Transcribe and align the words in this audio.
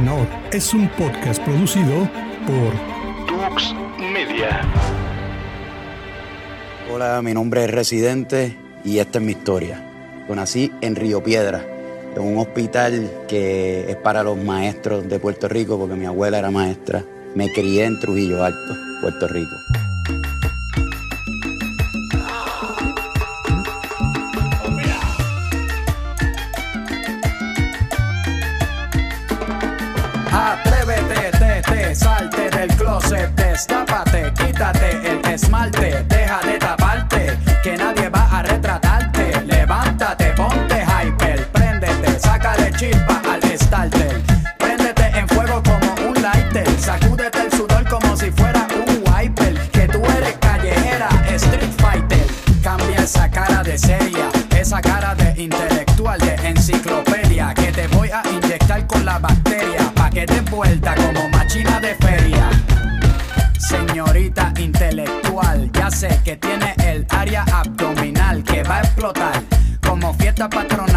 Menor 0.00 0.26
es 0.50 0.72
un 0.72 0.88
podcast 0.88 1.42
producido 1.42 2.08
por 2.46 2.72
Tux 3.26 3.74
Media. 3.98 4.62
Hola, 6.90 7.20
mi 7.20 7.34
nombre 7.34 7.64
es 7.64 7.70
Residente 7.70 8.56
y 8.82 8.98
esta 8.98 9.18
es 9.18 9.24
mi 9.26 9.32
historia. 9.32 10.24
Yo 10.26 10.34
nací 10.34 10.72
en 10.80 10.96
Río 10.96 11.22
Piedra, 11.22 11.66
en 12.16 12.22
un 12.22 12.38
hospital 12.38 13.10
que 13.28 13.90
es 13.90 13.96
para 13.96 14.22
los 14.22 14.38
maestros 14.38 15.06
de 15.06 15.18
Puerto 15.18 15.48
Rico, 15.48 15.78
porque 15.78 15.96
mi 15.96 16.06
abuela 16.06 16.38
era 16.38 16.50
maestra. 16.50 17.04
Me 17.34 17.52
crié 17.52 17.84
en 17.84 18.00
Trujillo 18.00 18.42
Alto, 18.42 18.74
Puerto 19.02 19.28
Rico. 19.28 19.54
Como 70.48 70.62
fiesta 70.62 70.89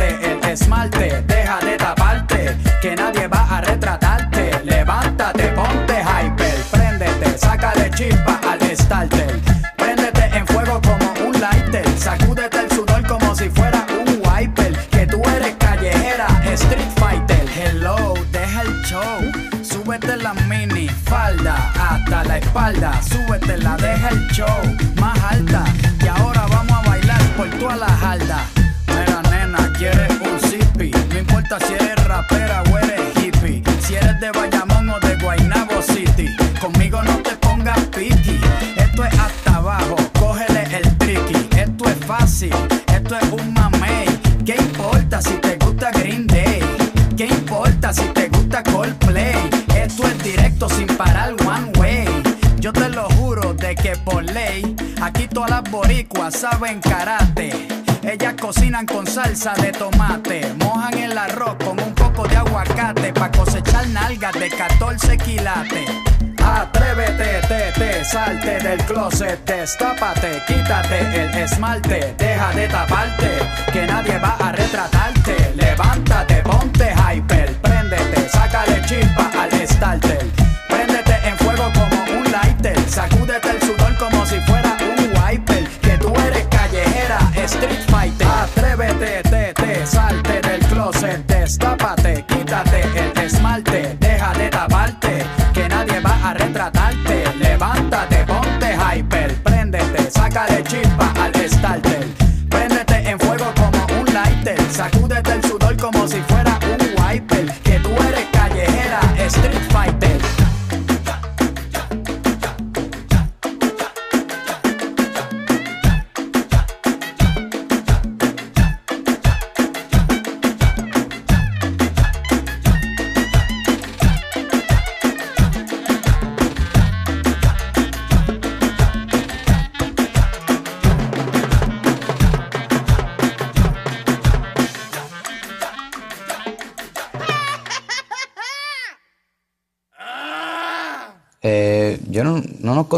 el 0.00 0.44
esmalte, 0.44 1.22
deja 1.26 1.58
de 1.60 1.76
taparte, 1.76 2.56
que 2.80 2.94
nadie 2.94 3.26
va 3.28 3.46
a 3.50 3.60
retratarte. 3.60 4.50
Levántate, 4.64 5.48
ponte 5.48 6.02
hyper, 6.02 6.54
préndete, 6.70 7.38
sácale 7.38 7.90
chispa 7.90 8.40
al 8.48 8.60
starter. 8.76 9.40
Préndete 9.76 10.24
en 10.36 10.46
fuego 10.46 10.80
como 10.82 11.28
un 11.28 11.40
lighter, 11.40 11.86
sacúdete 11.98 12.60
el 12.60 12.70
sudor 12.70 13.06
como 13.06 13.34
si 13.34 13.48
fuera 13.50 13.86
un 13.90 14.20
wiper. 14.24 14.72
Que 14.90 15.06
tú 15.06 15.22
eres 15.36 15.54
callejera, 15.58 16.26
street 16.52 16.90
fighter. 16.96 17.44
Hello, 17.56 18.14
deja 18.30 18.62
el 18.62 18.82
show. 18.84 19.62
Súbete 19.62 20.16
la 20.16 20.34
mini 20.48 20.88
falda 20.88 21.72
hasta 21.78 22.24
la 22.24 22.38
espalda. 22.38 23.00
Súbete 23.02 23.56
la, 23.58 23.76
deja 23.76 24.08
el 24.08 24.28
show 24.28 24.91
saben 56.62 56.80
karate. 56.80 57.50
Ellas 58.02 58.34
cocinan 58.40 58.86
con 58.86 59.06
salsa 59.06 59.52
de 59.54 59.72
tomate, 59.72 60.54
mojan 60.58 60.98
el 60.98 61.18
arroz 61.18 61.56
con 61.64 61.80
un 61.80 61.94
poco 61.94 62.26
de 62.28 62.36
aguacate 62.36 63.12
pa' 63.12 63.30
cosechar 63.30 63.86
nalgas 63.88 64.32
de 64.34 64.48
14 64.48 65.16
quilates. 65.18 65.90
Atrévete, 66.38 67.40
te, 67.48 67.72
te, 67.72 68.04
salte 68.04 68.58
del 68.60 68.78
closet, 68.84 69.44
destápate, 69.44 70.42
quítate 70.46 70.98
el 71.00 71.34
esmalte, 71.38 72.14
deja 72.18 72.52
de 72.52 72.68
taparte, 72.68 73.30
que 73.72 73.86
nadie 73.86 74.18
va 74.18 74.36
a 74.38 74.52
retratarte. 74.52 75.54
Levántate, 75.56 76.11
closet, 91.42 91.52
destápate, 91.58 92.31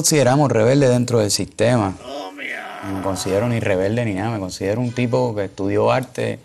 consideramos 0.05 0.53
rebeldes 0.53 0.91
dentro 0.91 1.21
del 1.21 1.31
sistema. 1.31 1.95
No 2.85 2.99
me 2.99 3.03
considero 3.03 3.49
ni 3.49 3.59
rebelde 3.59 4.05
ni 4.05 4.13
nada. 4.13 4.33
Me 4.33 4.39
considero 4.39 4.83
un 4.83 4.93
tipo 4.93 5.35
que 5.35 5.47
estudió 5.47 5.91
arte 5.91 6.41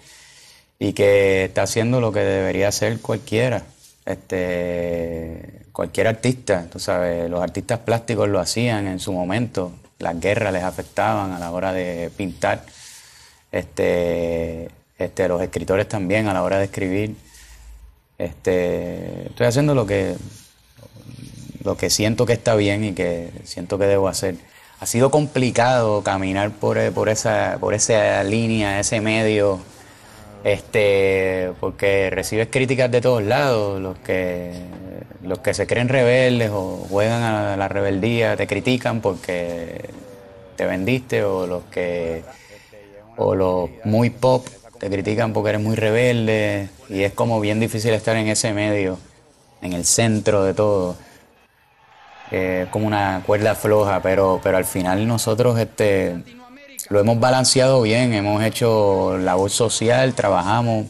y 0.79 0.93
que 0.93 1.43
está 1.43 1.63
haciendo 1.63 1.99
lo 1.99 2.13
que 2.13 2.21
debería 2.21 2.69
hacer 2.69 3.01
cualquiera. 3.01 3.63
Este, 4.05 5.65
cualquier 5.73 6.07
artista, 6.07 6.67
tú 6.71 6.79
sabes, 6.79 7.29
los 7.29 7.43
artistas 7.43 7.79
plásticos 7.79 8.29
lo 8.29 8.39
hacían 8.39 8.87
en 8.87 8.97
su 8.97 9.11
momento. 9.11 9.73
Las 9.97 10.17
guerras 10.21 10.53
les 10.53 10.63
afectaban 10.63 11.33
a 11.33 11.39
la 11.39 11.51
hora 11.51 11.73
de 11.73 12.09
pintar. 12.15 12.63
Este, 13.51 14.69
este, 14.97 15.27
los 15.27 15.41
escritores 15.41 15.89
también 15.89 16.29
a 16.29 16.33
la 16.33 16.43
hora 16.43 16.59
de 16.59 16.63
escribir. 16.63 17.13
Este, 18.17 19.27
estoy 19.27 19.47
haciendo 19.47 19.75
lo 19.75 19.85
que, 19.85 20.15
lo 21.63 21.77
que 21.77 21.89
siento 21.89 22.25
que 22.25 22.33
está 22.33 22.55
bien 22.55 22.83
y 22.83 22.93
que 22.93 23.29
siento 23.43 23.77
que 23.77 23.85
debo 23.85 24.07
hacer. 24.07 24.35
Ha 24.79 24.85
sido 24.85 25.11
complicado 25.11 26.03
caminar 26.03 26.51
por, 26.51 26.77
eh, 26.77 26.91
por, 26.91 27.09
esa, 27.09 27.57
por 27.59 27.73
esa 27.73 28.23
línea, 28.23 28.79
ese 28.79 29.01
medio, 29.01 29.59
este, 30.43 31.51
porque 31.59 32.09
recibes 32.09 32.47
críticas 32.49 32.89
de 32.89 33.01
todos 33.01 33.23
lados, 33.23 33.81
los 33.81 33.97
que, 33.99 34.53
los 35.21 35.39
que 35.39 35.53
se 35.53 35.67
creen 35.67 35.89
rebeldes 35.89 36.49
o 36.53 36.85
juegan 36.89 37.21
a 37.23 37.57
la 37.57 37.67
rebeldía 37.67 38.37
te 38.37 38.47
critican 38.47 39.01
porque 39.01 39.89
te 40.55 40.65
vendiste 40.65 41.23
o 41.23 41.45
los 41.45 41.63
que 41.65 42.23
o 43.17 43.35
los 43.35 43.69
muy 43.83 44.09
pop 44.09 44.47
te 44.79 44.89
critican 44.89 45.33
porque 45.33 45.49
eres 45.49 45.61
muy 45.61 45.75
rebelde 45.75 46.69
y 46.87 47.03
es 47.03 47.11
como 47.13 47.41
bien 47.41 47.59
difícil 47.59 47.93
estar 47.93 48.15
en 48.15 48.27
ese 48.27 48.53
medio, 48.53 48.97
en 49.61 49.73
el 49.73 49.85
centro 49.85 50.45
de 50.45 50.53
todo. 50.53 50.95
Es 52.31 52.67
como 52.69 52.85
una 52.85 53.23
cuerda 53.25 53.55
floja, 53.55 54.01
pero, 54.01 54.39
pero 54.43 54.57
al 54.57 54.65
final 54.65 55.07
nosotros 55.07 55.57
este, 55.59 56.23
lo 56.89 56.99
hemos 56.99 57.19
balanceado 57.19 57.81
bien, 57.81 58.13
hemos 58.13 58.43
hecho 58.43 59.17
labor 59.17 59.49
social, 59.49 60.13
trabajamos, 60.13 60.87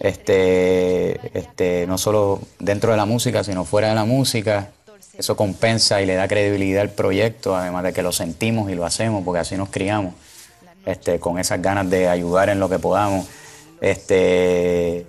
este, 0.00 1.38
este, 1.38 1.86
no 1.86 1.98
solo 1.98 2.40
dentro 2.58 2.92
de 2.92 2.96
la 2.96 3.04
música, 3.04 3.44
sino 3.44 3.64
fuera 3.64 3.88
de 3.88 3.94
la 3.94 4.04
música. 4.04 4.70
Eso 5.16 5.36
compensa 5.36 6.00
y 6.00 6.06
le 6.06 6.14
da 6.14 6.28
credibilidad 6.28 6.82
al 6.82 6.90
proyecto, 6.90 7.56
además 7.56 7.82
de 7.82 7.92
que 7.92 8.02
lo 8.02 8.12
sentimos 8.12 8.70
y 8.70 8.74
lo 8.74 8.84
hacemos, 8.84 9.24
porque 9.24 9.40
así 9.40 9.56
nos 9.56 9.68
criamos, 9.68 10.14
este, 10.86 11.18
con 11.18 11.38
esas 11.38 11.60
ganas 11.60 11.90
de 11.90 12.08
ayudar 12.08 12.48
en 12.48 12.60
lo 12.60 12.68
que 12.68 12.78
podamos. 12.78 13.26
Este, 13.80 15.06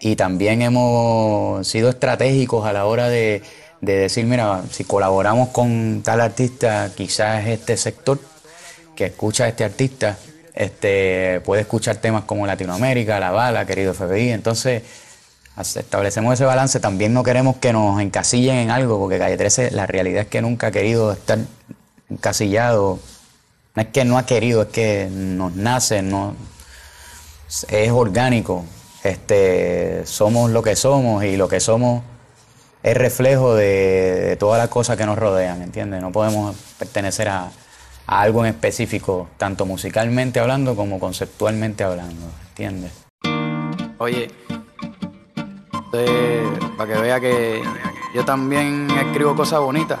y 0.00 0.16
también 0.16 0.60
hemos 0.60 1.66
sido 1.66 1.88
estratégicos 1.88 2.66
a 2.66 2.72
la 2.74 2.84
hora 2.84 3.08
de, 3.08 3.42
de 3.84 3.96
decir, 3.96 4.24
mira, 4.26 4.62
si 4.70 4.84
colaboramos 4.84 5.48
con 5.48 6.02
tal 6.04 6.20
artista, 6.20 6.90
quizás 6.94 7.46
este 7.46 7.76
sector 7.76 8.18
que 8.94 9.06
escucha 9.06 9.44
a 9.44 9.48
este 9.48 9.64
artista 9.64 10.16
este, 10.54 11.40
puede 11.40 11.62
escuchar 11.62 11.96
temas 11.96 12.24
como 12.24 12.46
Latinoamérica, 12.46 13.18
La 13.18 13.32
Bala, 13.32 13.66
querido 13.66 13.92
FBI. 13.92 14.30
Entonces, 14.30 14.82
establecemos 15.58 16.34
ese 16.34 16.44
balance. 16.44 16.78
También 16.80 17.12
no 17.12 17.22
queremos 17.22 17.56
que 17.56 17.72
nos 17.72 18.00
encasillen 18.00 18.56
en 18.56 18.70
algo, 18.70 18.98
porque 18.98 19.18
Calle 19.18 19.36
13, 19.36 19.72
la 19.72 19.86
realidad 19.86 20.22
es 20.22 20.28
que 20.28 20.42
nunca 20.42 20.68
ha 20.68 20.70
querido 20.70 21.12
estar 21.12 21.38
encasillado. 22.08 23.00
No 23.74 23.82
es 23.82 23.88
que 23.88 24.04
no 24.04 24.16
ha 24.16 24.26
querido, 24.26 24.62
es 24.62 24.68
que 24.68 25.08
nos 25.10 25.56
nace, 25.56 26.02
no, 26.02 26.36
es 27.68 27.90
orgánico. 27.90 28.64
Este, 29.02 30.06
somos 30.06 30.50
lo 30.50 30.62
que 30.62 30.76
somos 30.76 31.24
y 31.24 31.36
lo 31.36 31.48
que 31.48 31.60
somos 31.60 32.02
es 32.84 32.96
reflejo 32.96 33.54
de, 33.54 34.36
todas 34.38 34.58
las 34.58 34.68
cosas 34.68 34.98
que 34.98 35.06
nos 35.06 35.18
rodean, 35.18 35.62
¿entiendes? 35.62 36.02
No 36.02 36.12
podemos 36.12 36.54
pertenecer 36.78 37.30
a, 37.30 37.50
a 38.06 38.20
algo 38.20 38.44
en 38.44 38.50
específico, 38.54 39.28
tanto 39.38 39.64
musicalmente 39.64 40.38
hablando 40.38 40.76
como 40.76 41.00
conceptualmente 41.00 41.82
hablando, 41.82 42.26
¿entiendes? 42.50 42.92
Oye, 43.96 44.30
para 46.76 46.92
que 46.92 47.00
vea 47.00 47.20
que 47.20 47.62
yo 48.14 48.24
también 48.26 48.86
escribo 48.90 49.34
cosas 49.34 49.60
bonitas. 49.60 50.00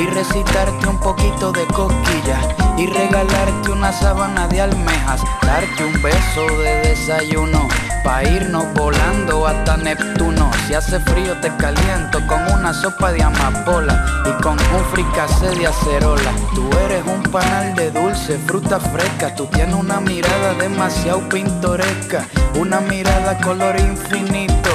y 0.00 0.06
recitarte 0.06 0.86
un 0.86 0.98
poquito 1.00 1.50
de 1.50 1.66
cosquillas 1.66 2.46
y 2.76 2.86
regalarte 2.86 3.72
una 3.72 3.92
sábana 3.92 4.46
de 4.46 4.60
almejas, 4.60 5.20
darte 5.42 5.84
un 5.84 6.00
beso 6.00 6.46
de 6.62 6.88
desayuno, 6.88 7.66
pa' 8.04 8.22
irnos 8.22 8.72
volando 8.74 9.46
hasta 9.46 9.76
Neptuno. 9.76 10.50
Si 10.66 10.74
hace 10.74 11.00
frío 11.00 11.36
te 11.40 11.54
caliento 11.56 12.24
con 12.26 12.40
una 12.52 12.72
sopa 12.72 13.10
de 13.12 13.22
amapola. 13.22 14.22
Y 14.24 14.42
con 14.42 14.52
un 14.52 14.84
fricase 14.92 15.48
de 15.50 15.66
acerola. 15.66 16.32
Tú 16.54 16.68
eres 16.84 17.02
un 17.06 17.22
panal 17.22 17.74
de 17.74 17.90
dulce, 17.90 18.38
fruta 18.46 18.78
fresca, 18.78 19.34
tú 19.34 19.46
tienes 19.46 19.74
una 19.74 20.00
mirada 20.00 20.54
demasiado 20.54 21.28
pintoresca, 21.28 22.26
una 22.54 22.80
mirada 22.80 23.38
color 23.38 23.78
infinito 23.80 24.70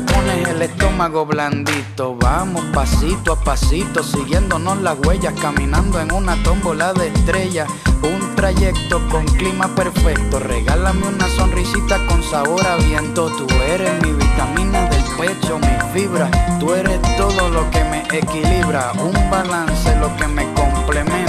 pones 0.00 0.48
el 0.48 0.62
estómago 0.62 1.26
blandito. 1.26 2.16
Vamos 2.16 2.64
pasito 2.74 3.32
a 3.32 3.40
pasito, 3.40 4.02
siguiéndonos 4.02 4.80
las 4.82 4.98
huellas, 4.98 5.34
caminando 5.40 6.00
en 6.00 6.12
una 6.12 6.42
tómbola 6.42 6.92
de 6.92 7.08
estrellas. 7.08 7.68
Un 8.02 8.34
trayecto 8.36 9.00
con 9.08 9.24
clima 9.26 9.68
perfecto. 9.74 10.38
Regálame 10.38 11.06
una 11.06 11.28
sonrisita 11.28 11.98
con 12.06 12.22
sabor 12.22 12.66
a 12.66 12.76
viento. 12.76 13.30
Tú 13.36 13.46
eres 13.66 13.92
mi 14.02 14.12
vitamina 14.12 14.88
del 14.88 15.04
pecho, 15.16 15.58
mi 15.58 15.92
fibra. 15.92 16.30
Tú 16.60 16.72
eres 16.72 17.00
todo 17.16 17.48
lo 17.50 17.70
que 17.70 17.84
me 17.84 18.02
equilibra. 18.16 18.92
Un 18.92 19.30
balance, 19.30 19.96
lo 19.96 20.14
que 20.16 20.28
me 20.28 20.44
complementa 20.54 21.27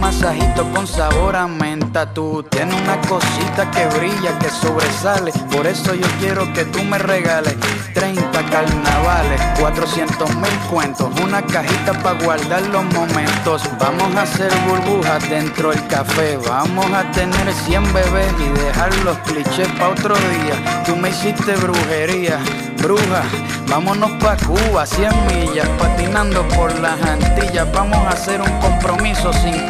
masajito 0.00 0.68
con 0.74 0.86
sabor 0.86 1.36
a 1.36 1.46
menta. 1.46 2.12
Tú 2.12 2.42
tienes 2.50 2.74
una 2.80 3.00
cosita 3.02 3.70
que 3.70 3.86
brilla, 3.98 4.38
que 4.38 4.48
sobresale. 4.48 5.32
Por 5.52 5.66
eso 5.66 5.94
yo 5.94 6.06
quiero 6.18 6.52
que 6.52 6.64
tú 6.64 6.82
me 6.82 6.98
regales 6.98 7.56
30 7.94 8.30
carnavales, 8.50 9.40
400 9.60 10.36
mil 10.36 10.58
cuentos, 10.70 11.08
una 11.22 11.42
cajita 11.42 11.92
para 12.02 12.22
guardar 12.22 12.62
los 12.68 12.84
momentos. 12.94 13.62
Vamos 13.78 14.16
a 14.16 14.22
hacer 14.22 14.50
burbujas 14.66 15.28
dentro 15.28 15.70
del 15.70 15.86
café. 15.86 16.38
Vamos 16.38 16.86
a 16.92 17.08
tener 17.12 17.52
100 17.52 17.92
bebés 17.92 18.32
y 18.38 18.48
dejar 18.60 18.94
los 19.04 19.18
clichés 19.18 19.68
para 19.78 19.90
otro 19.90 20.14
día. 20.16 20.82
Tú 20.86 20.96
me 20.96 21.10
hiciste 21.10 21.54
brujería, 21.56 22.38
bruja. 22.78 23.22
Vámonos 23.68 24.10
pa' 24.22 24.36
Cuba, 24.36 24.84
100 24.84 25.10
millas, 25.26 25.68
patinando 25.78 26.46
por 26.48 26.76
las 26.80 27.00
Antillas. 27.02 27.70
Vamos 27.72 27.98
a 27.98 28.10
hacer 28.10 28.40
un 28.40 28.50
compromiso 28.58 29.32
sin 29.32 29.68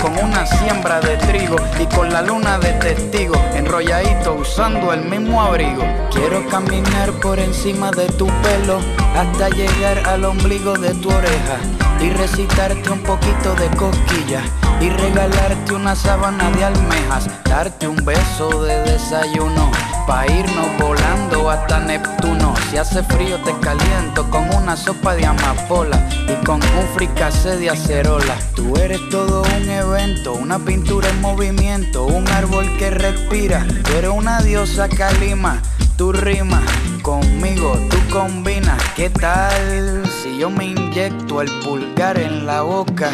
con 0.00 0.16
una 0.22 0.46
siembra 0.46 1.00
de 1.00 1.16
trigo 1.16 1.56
y 1.80 1.86
con 1.86 2.12
la 2.12 2.22
luna 2.22 2.56
de 2.56 2.72
testigo, 2.74 3.34
enrolladito 3.52 4.34
usando 4.34 4.92
el 4.92 5.04
mismo 5.06 5.42
abrigo. 5.42 5.82
Quiero 6.12 6.46
caminar 6.48 7.10
por 7.20 7.40
encima 7.40 7.90
de 7.90 8.06
tu 8.10 8.26
pelo 8.26 8.78
hasta 9.16 9.48
llegar 9.48 10.06
al 10.06 10.24
ombligo 10.24 10.74
de 10.74 10.94
tu 10.94 11.10
oreja 11.10 11.58
y 12.00 12.10
recitarte 12.10 12.90
un 12.90 13.00
poquito 13.00 13.56
de 13.56 13.68
cosquillas 13.76 14.44
y 14.80 14.88
regalarte 14.88 15.74
una 15.74 15.96
sábana 15.96 16.48
de 16.52 16.64
almejas, 16.64 17.28
darte 17.44 17.88
un 17.88 18.04
beso 18.04 18.62
de 18.62 18.82
desayuno, 18.84 19.72
pa' 20.06 20.26
irnos 20.26 20.68
volando 20.78 21.50
hasta 21.50 21.80
Neptuno. 21.80 22.54
Si 22.70 22.76
hace 22.76 23.02
frío 23.02 23.38
te 23.44 23.52
caliento 23.60 24.28
con 24.30 24.48
una 24.54 24.76
sopa 24.76 25.14
de 25.14 25.26
amapola 25.26 26.08
y 26.28 26.44
con 26.44 26.62
un 26.62 26.88
fricase 26.94 27.56
de 27.56 27.70
acerola. 27.70 28.36
Tú 28.54 28.76
eres 28.76 29.00
todo 29.10 29.42
un 29.42 29.68
evento, 29.68 30.34
una 30.34 30.58
pintura 30.58 31.08
en 31.08 31.20
movimiento, 31.20 32.04
un 32.06 32.26
árbol 32.28 32.66
que 32.78 32.90
respira. 32.90 33.66
Tú 33.84 33.92
eres 33.98 34.10
una 34.10 34.40
diosa 34.40 34.88
calima, 34.88 35.60
tu 35.96 36.12
rima 36.12 36.62
conmigo, 37.02 37.78
tú 37.90 37.96
combinas. 38.12 38.82
¿Qué 38.94 39.10
tal 39.10 40.02
si 40.22 40.38
yo 40.38 40.50
me 40.50 40.66
inyecto 40.66 41.42
el 41.42 41.50
pulgar 41.60 42.18
en 42.18 42.46
la 42.46 42.62
boca? 42.62 43.10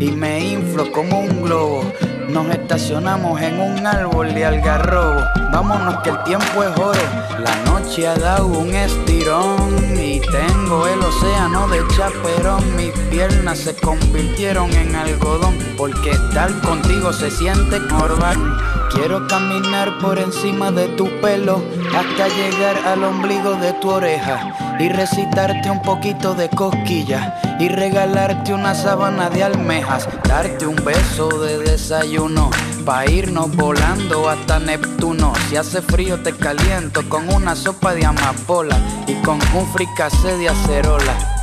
y 0.00 0.12
me 0.12 0.52
inflo 0.52 0.90
como 0.92 1.20
un 1.20 1.42
globo. 1.42 1.92
Nos 2.28 2.46
estacionamos 2.50 3.40
en 3.40 3.58
un 3.58 3.86
árbol 3.86 4.34
de 4.34 4.44
algarrobo. 4.44 5.22
Vámonos 5.50 6.02
que 6.02 6.10
el 6.10 6.22
tiempo 6.24 6.62
es 6.62 6.78
oro. 6.78 7.00
La 7.38 7.56
noche 7.64 8.06
ha 8.06 8.14
dado 8.16 8.46
un 8.46 8.74
estirón 8.74 9.98
y 9.98 10.20
tengo 10.20 10.86
el 10.86 11.00
océano 11.00 11.66
de 11.68 11.80
chaperón. 11.96 12.76
Mis 12.76 12.92
piernas 13.10 13.58
se 13.60 13.74
convirtieron 13.74 14.70
en 14.74 14.94
algodón 14.94 15.56
porque 15.78 16.10
estar 16.10 16.52
contigo 16.60 17.14
se 17.14 17.30
siente 17.30 17.78
corval. 17.88 18.36
Quiero 18.92 19.26
caminar 19.26 19.98
por 19.98 20.18
encima 20.18 20.70
de 20.70 20.88
tu 20.88 21.08
pelo 21.22 21.62
hasta 21.96 22.28
llegar 22.28 22.76
al 22.86 23.04
ombligo 23.04 23.54
de 23.54 23.72
tu 23.74 23.90
oreja 23.90 24.67
y 24.78 24.88
recitarte 24.88 25.70
un 25.70 25.82
poquito 25.82 26.34
de 26.34 26.48
cosquillas 26.48 27.32
y 27.58 27.68
regalarte 27.68 28.54
una 28.54 28.74
sábana 28.74 29.28
de 29.30 29.42
almejas, 29.42 30.08
darte 30.24 30.66
un 30.66 30.76
beso 30.84 31.28
de 31.40 31.58
desayuno, 31.58 32.50
pa' 32.84 33.06
irnos 33.06 33.54
volando 33.56 34.28
hasta 34.28 34.58
Neptuno. 34.58 35.32
Si 35.48 35.56
hace 35.56 35.82
frío 35.82 36.22
te 36.22 36.32
caliento 36.32 37.08
con 37.08 37.32
una 37.32 37.56
sopa 37.56 37.94
de 37.94 38.06
amapola 38.06 38.78
y 39.06 39.14
con 39.22 39.38
un 39.54 39.66
fricase 39.72 40.36
de 40.36 40.48
acerola. 40.48 41.37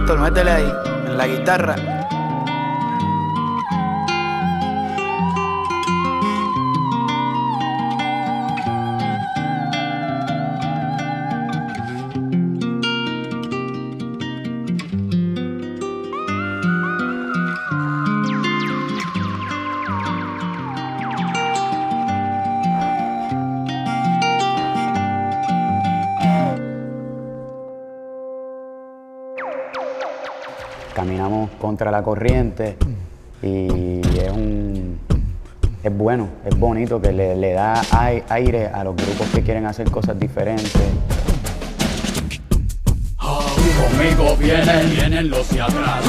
Héctor, 0.00 0.18
métele 0.18 0.50
ahí, 0.50 0.72
en 1.06 1.18
la 1.18 1.26
guitarra. 1.26 1.99
Contra 31.80 31.90
la 31.90 32.02
corriente 32.02 32.76
y 33.42 34.00
es 34.18 34.30
un 34.30 35.00
es 35.82 35.96
bueno, 35.96 36.28
es 36.44 36.54
bonito 36.58 37.00
que 37.00 37.10
le, 37.10 37.34
le 37.36 37.54
da 37.54 37.80
ai- 37.92 38.22
aire 38.28 38.66
a 38.66 38.84
los 38.84 38.94
grupos 38.94 39.28
que 39.34 39.40
quieren 39.40 39.64
hacer 39.64 39.90
cosas 39.90 40.20
diferentes. 40.20 40.70
Conmigo 43.18 44.36
vienen, 44.38 44.90
vienen 44.90 45.30
los 45.30 45.48
de 45.48 45.62
atrás. 45.62 46.00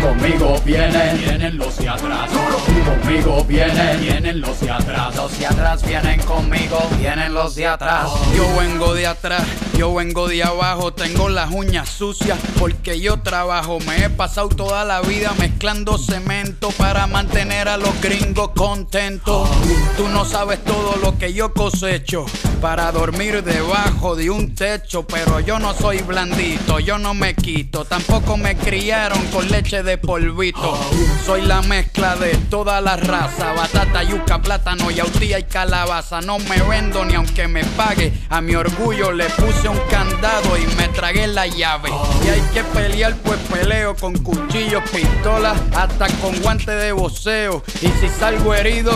Conmigo 0.00 0.54
vienen, 0.64 1.18
vienen 1.18 1.58
los 1.58 1.76
de 1.76 1.88
atrás. 1.88 2.30
Conmigo 2.30 3.44
vienen, 3.48 4.00
vienen 4.00 4.40
los 4.40 4.60
de 4.60 4.70
atrás. 4.70 5.16
Los 5.16 5.38
de 5.38 5.46
atrás 5.46 5.84
vienen 5.84 6.20
conmigo, 6.22 6.78
vienen 7.00 7.34
los 7.34 7.56
de 7.56 7.66
atrás. 7.66 8.08
Yo 8.36 8.44
vengo 8.56 8.94
de 8.94 9.06
atrás, 9.08 9.42
yo 9.76 9.94
vengo 9.94 10.26
de 10.26 10.42
abajo, 10.42 10.92
tengo 10.92 11.28
las 11.28 11.52
uñas 11.52 11.88
sucias 11.88 12.38
porque 12.58 13.00
yo 13.00 13.20
trabajo. 13.20 13.78
Me 13.80 14.04
he 14.04 14.10
pasado 14.10 14.48
toda 14.48 14.84
la 14.84 15.00
vida 15.02 15.34
mezclando 15.38 15.98
cemento 15.98 16.70
para 16.70 17.06
mantener 17.06 17.68
a 17.68 17.76
los 17.76 18.00
gringos 18.00 18.50
contentos. 18.56 19.48
Tú 19.96 20.08
no 20.08 20.24
sabes 20.24 20.64
todo 20.64 20.96
lo 20.96 21.18
que 21.18 21.32
yo 21.32 21.52
cosecho 21.52 22.26
para 22.60 22.92
dormir 22.92 23.42
debajo 23.42 24.16
de 24.16 24.30
un 24.30 24.54
techo, 24.54 25.06
pero 25.06 25.40
yo 25.40 25.58
no 25.58 25.74
soy 25.74 25.98
blandito, 25.98 26.78
yo 26.80 26.98
no 26.98 27.14
me 27.14 27.34
quito, 27.34 27.84
tampoco 27.84 28.36
me 28.36 28.56
criaron 28.56 29.24
con 29.26 29.48
leche 29.48 29.82
de 29.82 29.98
polvito. 29.98 30.78
Soy 31.24 31.42
la 31.42 31.62
mezcla 31.62 32.16
de 32.16 32.36
toda 32.50 32.80
la 32.80 32.96
raza, 32.96 33.52
batata, 33.52 34.02
yuca, 34.02 34.40
plátano, 34.40 34.90
yautía 34.90 35.38
y 35.38 35.44
calabaza. 35.44 36.20
No 36.20 36.38
me 36.38 36.60
vendo 36.62 37.04
ni 37.04 37.14
aunque 37.14 37.48
me 37.48 37.64
pague, 37.64 38.12
a 38.28 38.40
mi 38.40 38.54
orgullo 38.54 39.12
le 39.12 39.26
puse 39.30 39.68
un 39.68 39.78
candado 39.90 40.56
y 40.56 40.66
me 40.76 40.88
tragué 40.88 41.26
la 41.26 41.46
llave. 41.46 41.90
Y 42.24 42.28
hay 42.28 42.42
que 42.52 42.64
pelear, 42.64 43.14
pues 43.16 43.38
peleo 43.50 43.94
con 43.96 44.14
cuchillos, 44.18 44.82
pistolas, 44.90 45.60
hasta 45.74 46.08
con 46.20 46.38
guantes 46.40 46.80
de 46.80 46.92
boxeo. 46.92 47.62
Y 47.80 47.88
si 48.00 48.08
salgo 48.08 48.54
herido, 48.54 48.92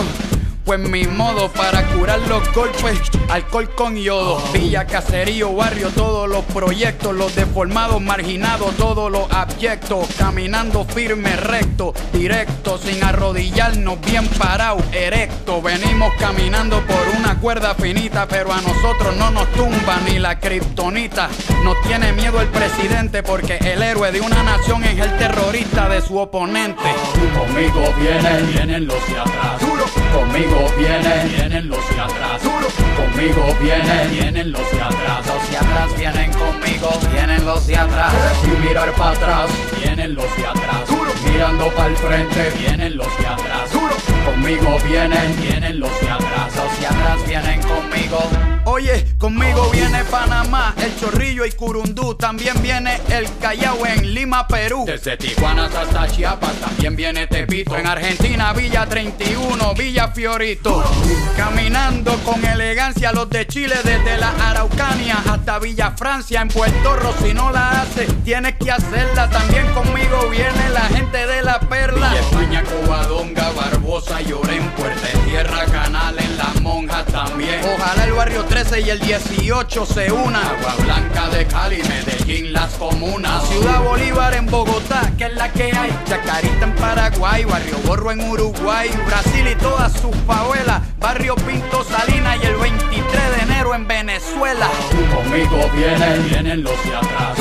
pues 0.65 0.79
mi 0.79 1.05
modo 1.05 1.49
para 1.49 1.83
curar 1.87 2.19
los 2.27 2.51
golpes, 2.53 2.99
alcohol 3.29 3.69
con 3.75 3.95
yodo, 3.95 4.41
villa, 4.53 4.85
caserío, 4.85 5.53
barrio, 5.53 5.89
todos 5.89 6.29
los 6.29 6.43
proyectos, 6.45 7.15
los 7.15 7.35
deformados, 7.35 8.01
marginados, 8.01 8.75
todos 8.77 9.11
los 9.11 9.31
abyectos, 9.31 10.07
caminando 10.17 10.85
firme, 10.85 11.35
recto, 11.35 11.93
directo, 12.13 12.77
sin 12.77 13.03
arrodillarnos, 13.03 13.99
bien 14.01 14.27
parado, 14.27 14.77
erecto. 14.91 15.61
Venimos 15.61 16.13
caminando 16.19 16.81
por 16.85 17.07
una 17.17 17.39
cuerda 17.39 17.75
finita, 17.75 18.27
pero 18.27 18.51
a 18.53 18.61
nosotros 18.61 19.15
no 19.17 19.31
nos 19.31 19.51
tumba 19.53 19.99
ni 20.05 20.19
la 20.19 20.39
kriptonita. 20.39 21.29
Nos 21.63 21.81
tiene 21.81 22.13
miedo 22.13 22.39
el 22.41 22.47
presidente 22.47 23.23
porque 23.23 23.57
el 23.57 23.81
héroe 23.81 24.11
de 24.11 24.21
una 24.21 24.43
nación 24.43 24.83
es 24.83 24.99
el 24.99 25.17
terrorista 25.17 25.89
de 25.89 26.01
su 26.01 26.17
oponente. 26.17 26.93
Conmigo 27.37 27.93
vienen, 27.99 28.51
vienen 28.51 28.87
los 28.87 29.07
de 29.07 29.19
atrás. 29.19 29.70
Conmigo 30.13 30.67
vienen, 30.77 31.29
vienen 31.29 31.69
los 31.69 31.89
de 31.89 32.01
atrás. 32.01 32.41
Conmigo 32.41 33.55
vienen, 33.61 34.11
vienen 34.11 34.51
los 34.51 34.71
de 34.71 34.81
atrás. 34.81 35.25
Los 35.25 35.49
de 35.49 35.57
atrás 35.57 35.97
vienen 35.97 36.31
conmigo, 36.33 36.99
vienen 37.11 37.45
los 37.45 37.67
de 37.67 37.77
atrás. 37.77 38.13
Y 38.43 38.67
mirar 38.67 38.91
para 38.93 39.11
atrás, 39.11 39.49
vienen 39.79 40.15
los 40.15 40.37
de 40.37 40.45
atrás. 40.45 40.89
Mirando 41.25 41.67
para 41.69 41.87
el 41.87 41.97
frente, 41.97 42.51
vienen 42.59 42.97
los 42.97 43.17
de 43.17 43.27
atrás. 43.27 43.69
Conmigo 44.25 44.77
vienen, 44.85 45.41
vienen 45.41 45.79
los 45.79 46.01
de 46.01 46.09
atrás. 46.09 46.55
Los 46.55 46.79
de 46.79 46.87
atrás 46.87 47.27
vienen 47.27 47.61
conmigo. 47.61 48.50
Oye, 48.73 49.05
conmigo 49.17 49.69
viene 49.69 50.01
Panamá, 50.05 50.73
el 50.77 50.97
Chorrillo 50.97 51.45
y 51.45 51.51
Curundú. 51.51 52.15
También 52.15 52.55
viene 52.61 53.01
el 53.09 53.27
Callao 53.37 53.85
en 53.85 54.13
Lima, 54.13 54.47
Perú. 54.47 54.85
Desde 54.87 55.17
Tijuana 55.17 55.65
hasta 55.65 56.07
Chiapas 56.07 56.53
también 56.53 56.95
viene 56.95 57.27
Tepito. 57.27 57.75
En 57.75 57.85
Argentina, 57.85 58.53
Villa 58.53 58.85
31, 58.85 59.73
Villa 59.73 60.07
Fiorito. 60.13 60.85
Caminando 61.35 62.15
con 62.23 62.45
elegancia 62.45 63.11
los 63.11 63.29
de 63.29 63.45
Chile 63.45 63.75
desde 63.83 64.17
la 64.17 64.29
Araucanía 64.39 65.21
hasta 65.29 65.59
Villa 65.59 65.91
Francia. 65.97 66.41
En 66.41 66.47
Puerto 66.47 66.95
Rico, 66.95 67.13
si 67.21 67.33
no 67.33 67.51
la 67.51 67.81
haces, 67.81 68.07
tienes 68.23 68.55
que 68.55 68.71
hacerla. 68.71 69.29
También 69.29 69.67
conmigo 69.73 70.29
viene 70.29 70.69
la 70.69 70.83
gente 70.83 71.27
de 71.27 71.41
la 71.41 71.59
Perla. 71.59 72.11
Villa 72.11 72.21
España, 72.21 72.63
Covadonga, 72.63 73.51
Barbosa, 73.51 74.21
Puerta 74.21 74.60
también. 77.31 77.61
Ojalá 77.75 78.03
el 78.03 78.13
barrio 78.13 78.43
13 78.45 78.81
y 78.81 78.89
el 78.89 78.99
18 78.99 79.85
se 79.85 80.11
unan. 80.11 80.45
Agua 80.45 80.75
Blanca 80.83 81.29
de 81.29 81.45
Cali, 81.45 81.81
Medellín, 81.83 82.53
las 82.53 82.73
comunas. 82.73 83.47
Ciudad 83.47 83.81
Bolívar 83.83 84.33
en 84.33 84.45
Bogotá, 84.45 85.11
que 85.17 85.25
es 85.25 85.35
la 85.35 85.51
que 85.51 85.63
hay. 85.63 85.91
Chacarita 86.05 86.65
en 86.65 86.75
Paraguay, 86.75 87.45
Barrio 87.45 87.77
Borro 87.85 88.11
en 88.11 88.21
Uruguay, 88.29 88.89
Brasil 89.05 89.47
y 89.51 89.55
todas 89.55 89.93
sus 89.93 90.15
favelas. 90.27 90.81
Barrio 90.99 91.35
Pinto 91.35 91.83
Salina 91.83 92.35
y 92.37 92.45
el 92.45 92.55
23 92.55 93.35
de 93.35 93.41
enero 93.43 93.75
en 93.75 93.87
Venezuela. 93.87 94.69
Conmigo 95.13 95.69
vienen, 95.75 96.29
vienen 96.29 96.63
los 96.63 96.83
de 96.83 96.95
atrás. 96.95 97.37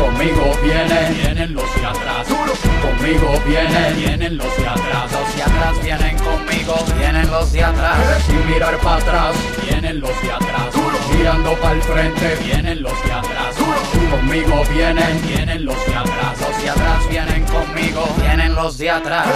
Conmigo 0.00 0.52
vienen, 0.62 1.14
vienen 1.14 1.54
los 1.54 1.74
de 1.74 1.86
atrás. 1.86 2.26
Conmigo 2.80 3.34
vienen, 3.46 3.96
vienen 3.96 4.38
los 4.38 4.56
de 4.56 4.66
atrás. 4.66 5.12
Los 5.12 5.36
de 5.36 5.42
atrás 5.42 5.82
vienen 5.84 6.16
conmigo, 6.18 6.74
vienen 6.98 7.30
los 7.30 7.52
de 7.52 7.62
atrás. 7.62 7.98
Y 8.28 8.52
mirar 8.52 8.78
para 8.78 8.96
atrás, 8.96 9.36
vienen 9.62 10.00
los 10.00 10.22
de 10.22 10.32
atrás. 10.32 10.74
Mirando 11.14 11.52
para 11.60 11.74
el 11.74 11.82
frente, 11.82 12.36
vienen 12.44 12.82
los 12.82 13.04
de 13.04 13.12
atrás. 13.12 13.56
Conmigo 14.10 14.62
vienen, 14.72 15.20
vienen 15.26 15.64
los 15.66 15.86
de 15.86 15.94
atrás. 15.94 16.49
Vienen 17.10 17.44
conmigo, 17.46 18.06
vienen 18.20 18.54
los 18.54 18.78
de 18.78 18.88
atrás. 18.88 19.26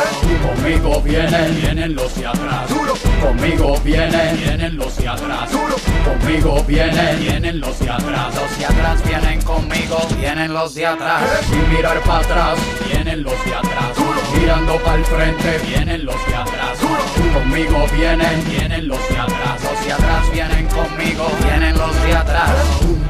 Conmigo 0.46 1.02
vienen, 1.02 1.60
vienen 1.60 1.94
los 1.96 2.14
de 2.14 2.26
atrás. 2.26 2.70
Conmigo 3.20 3.76
vienen, 3.82 4.36
vienen 4.36 4.76
los 4.76 4.96
de 4.96 5.08
atrás. 5.08 5.50
Conmigo 6.04 6.64
vienen, 6.68 7.20
vienen 7.20 7.60
los 7.60 7.78
de 7.80 7.90
atrás. 7.90 8.34
Los 8.34 8.58
de 8.58 8.66
atrás 8.66 9.02
vienen 9.04 9.42
conmigo, 9.42 9.98
vienen 10.20 10.52
los 10.54 10.74
de 10.74 10.86
atrás. 10.86 11.22
Y 11.50 11.74
mirar 11.74 12.00
para 12.02 12.20
atrás, 12.20 12.58
vienen 12.86 13.24
los 13.24 13.44
de 13.44 13.54
atrás. 13.54 13.96
Mirando 14.38 14.76
para 14.76 14.96
el 14.96 15.04
frente, 15.04 15.58
vienen 15.66 16.04
los 16.04 16.26
de 16.28 16.34
atrás. 16.34 16.78
Conmigo 17.34 17.86
vienen, 17.96 18.44
vienen 18.50 18.86
los 18.86 19.08
de 19.08 19.18
atrás. 19.18 19.62
Los 19.64 19.84
de 19.84 19.92
atrás 19.92 20.32
vienen 20.32 20.66
conmigo, 20.66 21.28
vienen 21.42 21.76
los 21.76 22.02
de 22.04 22.16
atrás. 22.16 23.03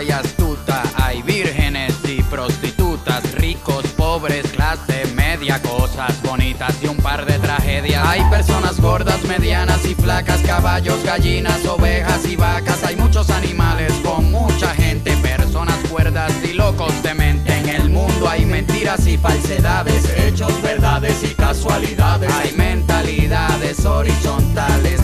Y. 0.00 0.82
Hay 0.94 1.20
vírgenes 1.22 1.94
y 2.08 2.22
prostitutas, 2.22 3.22
ricos, 3.34 3.84
pobres, 3.88 4.46
clase 4.46 5.04
media, 5.14 5.60
cosas 5.60 6.22
bonitas 6.22 6.74
y 6.82 6.86
un 6.86 6.96
par 6.96 7.26
de 7.26 7.38
tragedias. 7.38 8.06
Hay 8.06 8.22
personas 8.30 8.80
gordas, 8.80 9.22
medianas 9.24 9.84
y 9.84 9.94
flacas, 9.94 10.40
caballos, 10.40 11.02
gallinas, 11.04 11.66
ovejas 11.66 12.24
y 12.26 12.36
vacas. 12.36 12.82
Hay 12.84 12.96
muchos 12.96 13.28
animales 13.28 13.92
con 14.02 14.30
mucha 14.30 14.74
gente, 14.74 15.14
personas 15.18 15.76
cuerdas 15.90 16.32
y 16.44 16.54
locos 16.54 17.02
de 17.02 17.14
mente. 17.14 17.58
En 17.58 17.68
el 17.68 17.90
mundo 17.90 18.26
hay 18.28 18.46
mentiras 18.46 19.06
y 19.06 19.18
falsedades, 19.18 20.04
hechos, 20.16 20.62
verdades 20.62 21.22
y 21.24 21.34
casualidades. 21.34 22.30
Hay 22.32 22.52
mentalidades 22.52 23.84
horizontales. 23.84 24.99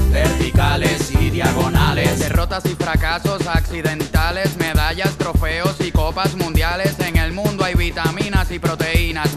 Derrotas 2.57 2.73
y 2.73 2.75
fracasos 2.77 3.47
accidentales, 3.47 4.57
medallas, 4.57 5.17
trofeos 5.19 5.77
y 5.81 5.93
copas 5.93 6.35
mundiales. 6.37 6.99
En 7.01 7.17
el 7.17 7.33
mundo 7.33 7.65
hay 7.65 7.75
vitaminas 7.75 8.51
y 8.51 8.59
proteínas, 8.59 9.37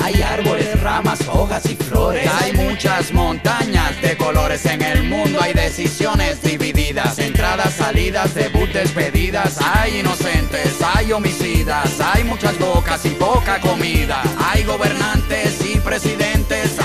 Hay 0.00 0.20
árboles, 0.20 0.78
ramas, 0.82 1.20
hojas 1.28 1.64
y 1.66 1.76
flores. 1.76 2.28
Hay 2.42 2.52
muchas 2.52 3.12
montañas 3.12 4.00
de 4.02 4.18
colores 4.18 4.66
en 4.66 4.82
el 4.82 5.04
mundo. 5.04 5.40
Hay 5.40 5.54
decisiones 5.54 6.42
divididas, 6.42 7.18
entradas, 7.20 7.72
salidas, 7.74 8.34
debut, 8.34 8.68
despedidas. 8.70 9.58
Hay 9.62 10.00
inocentes, 10.00 10.76
hay 10.82 11.10
homicidas. 11.12 12.00
Hay 12.00 12.24
muchas 12.24 12.58
bocas 12.58 13.04
y 13.06 13.10
poca 13.10 13.60
comida. 13.60 14.22
Hay 14.38 14.64
gobernantes 14.64 15.58
y 15.64 15.78
presidentes. 15.80 16.75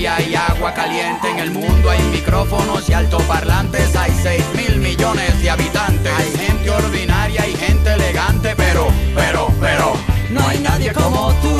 Fría 0.00 0.18
y 0.18 0.34
agua 0.34 0.72
caliente. 0.72 1.28
En 1.28 1.38
el 1.40 1.50
mundo 1.50 1.90
hay 1.90 2.02
micrófonos 2.04 2.88
y 2.88 2.94
altoparlantes. 2.94 3.94
Hay 3.94 4.10
6 4.22 4.44
mil 4.56 4.76
millones 4.78 5.42
de 5.42 5.50
habitantes. 5.50 6.10
Hay 6.16 6.30
gente 6.38 6.70
ordinaria 6.70 7.46
y 7.46 7.54
gente 7.54 7.92
elegante. 7.92 8.54
Pero, 8.56 8.88
pero, 9.14 9.48
pero, 9.60 9.92
no 10.30 10.48
hay 10.48 10.58
nadie 10.60 10.94
como 10.94 11.34
tú. 11.42 11.59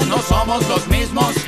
No 0.00 0.18
somos 0.22 0.66
los 0.68 0.88
mismos. 0.88 1.41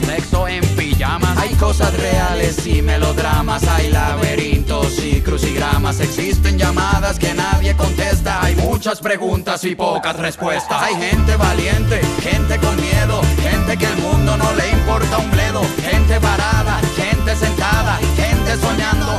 Sexo 0.00 0.48
en 0.48 0.64
pijamas. 0.76 1.36
Hay 1.38 1.54
cosas 1.54 1.94
reales 1.98 2.66
y 2.66 2.82
melodramas. 2.82 3.62
Hay 3.68 3.90
laberintos 3.90 4.98
y 4.98 5.20
crucigramas. 5.20 6.00
Existen 6.00 6.58
llamadas 6.58 7.18
que 7.18 7.34
nadie 7.34 7.76
contesta. 7.76 8.42
Hay 8.42 8.56
muchas 8.56 9.00
preguntas 9.00 9.62
y 9.64 9.74
pocas 9.74 10.16
respuestas. 10.16 10.82
Hay 10.82 10.94
gente 10.96 11.36
valiente, 11.36 12.00
gente 12.20 12.58
con 12.58 12.76
miedo, 12.80 13.20
gente 13.42 13.76
que 13.76 13.86
el 13.86 13.96
mundo 13.98 14.36
no 14.36 14.52
le 14.54 14.70
importa 14.70 15.18
un 15.18 15.30
bledo. 15.30 15.62
Gente 15.82 16.18
parada, 16.20 16.80
gente 16.96 17.36
sentada, 17.36 17.98
gente 18.16 18.56
soñando, 18.56 19.18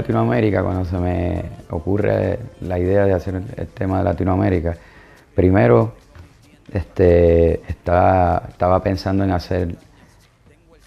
Latinoamérica, 0.00 0.62
cuando 0.62 0.84
se 0.84 0.96
me 0.96 1.42
ocurre 1.70 2.38
la 2.60 2.78
idea 2.78 3.04
de 3.04 3.12
hacer 3.12 3.42
el 3.56 3.66
tema 3.68 3.98
de 3.98 4.04
Latinoamérica, 4.04 4.76
primero 5.34 5.94
este, 6.72 7.60
estaba, 7.68 8.44
estaba 8.48 8.82
pensando 8.82 9.24
en 9.24 9.32
hacer, 9.32 9.74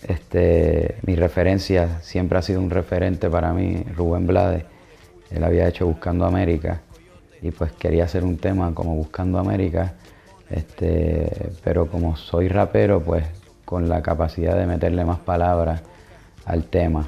este, 0.07 0.95
mi 1.05 1.15
referencia 1.15 1.99
siempre 2.01 2.37
ha 2.37 2.41
sido 2.41 2.61
un 2.61 2.69
referente 2.69 3.29
para 3.29 3.53
mí, 3.53 3.83
Rubén 3.95 4.27
Blades, 4.27 4.63
él 5.29 5.43
había 5.43 5.67
hecho 5.67 5.85
Buscando 5.85 6.25
América 6.25 6.81
y 7.41 7.51
pues 7.51 7.71
quería 7.73 8.05
hacer 8.05 8.23
un 8.23 8.37
tema 8.37 8.73
como 8.73 8.95
Buscando 8.95 9.39
América, 9.39 9.93
este, 10.49 11.51
pero 11.63 11.87
como 11.87 12.15
soy 12.15 12.47
rapero, 12.47 13.01
pues 13.01 13.25
con 13.65 13.89
la 13.89 14.01
capacidad 14.01 14.55
de 14.57 14.65
meterle 14.67 15.03
más 15.05 15.19
palabras 15.19 15.81
al 16.45 16.65
tema 16.65 17.07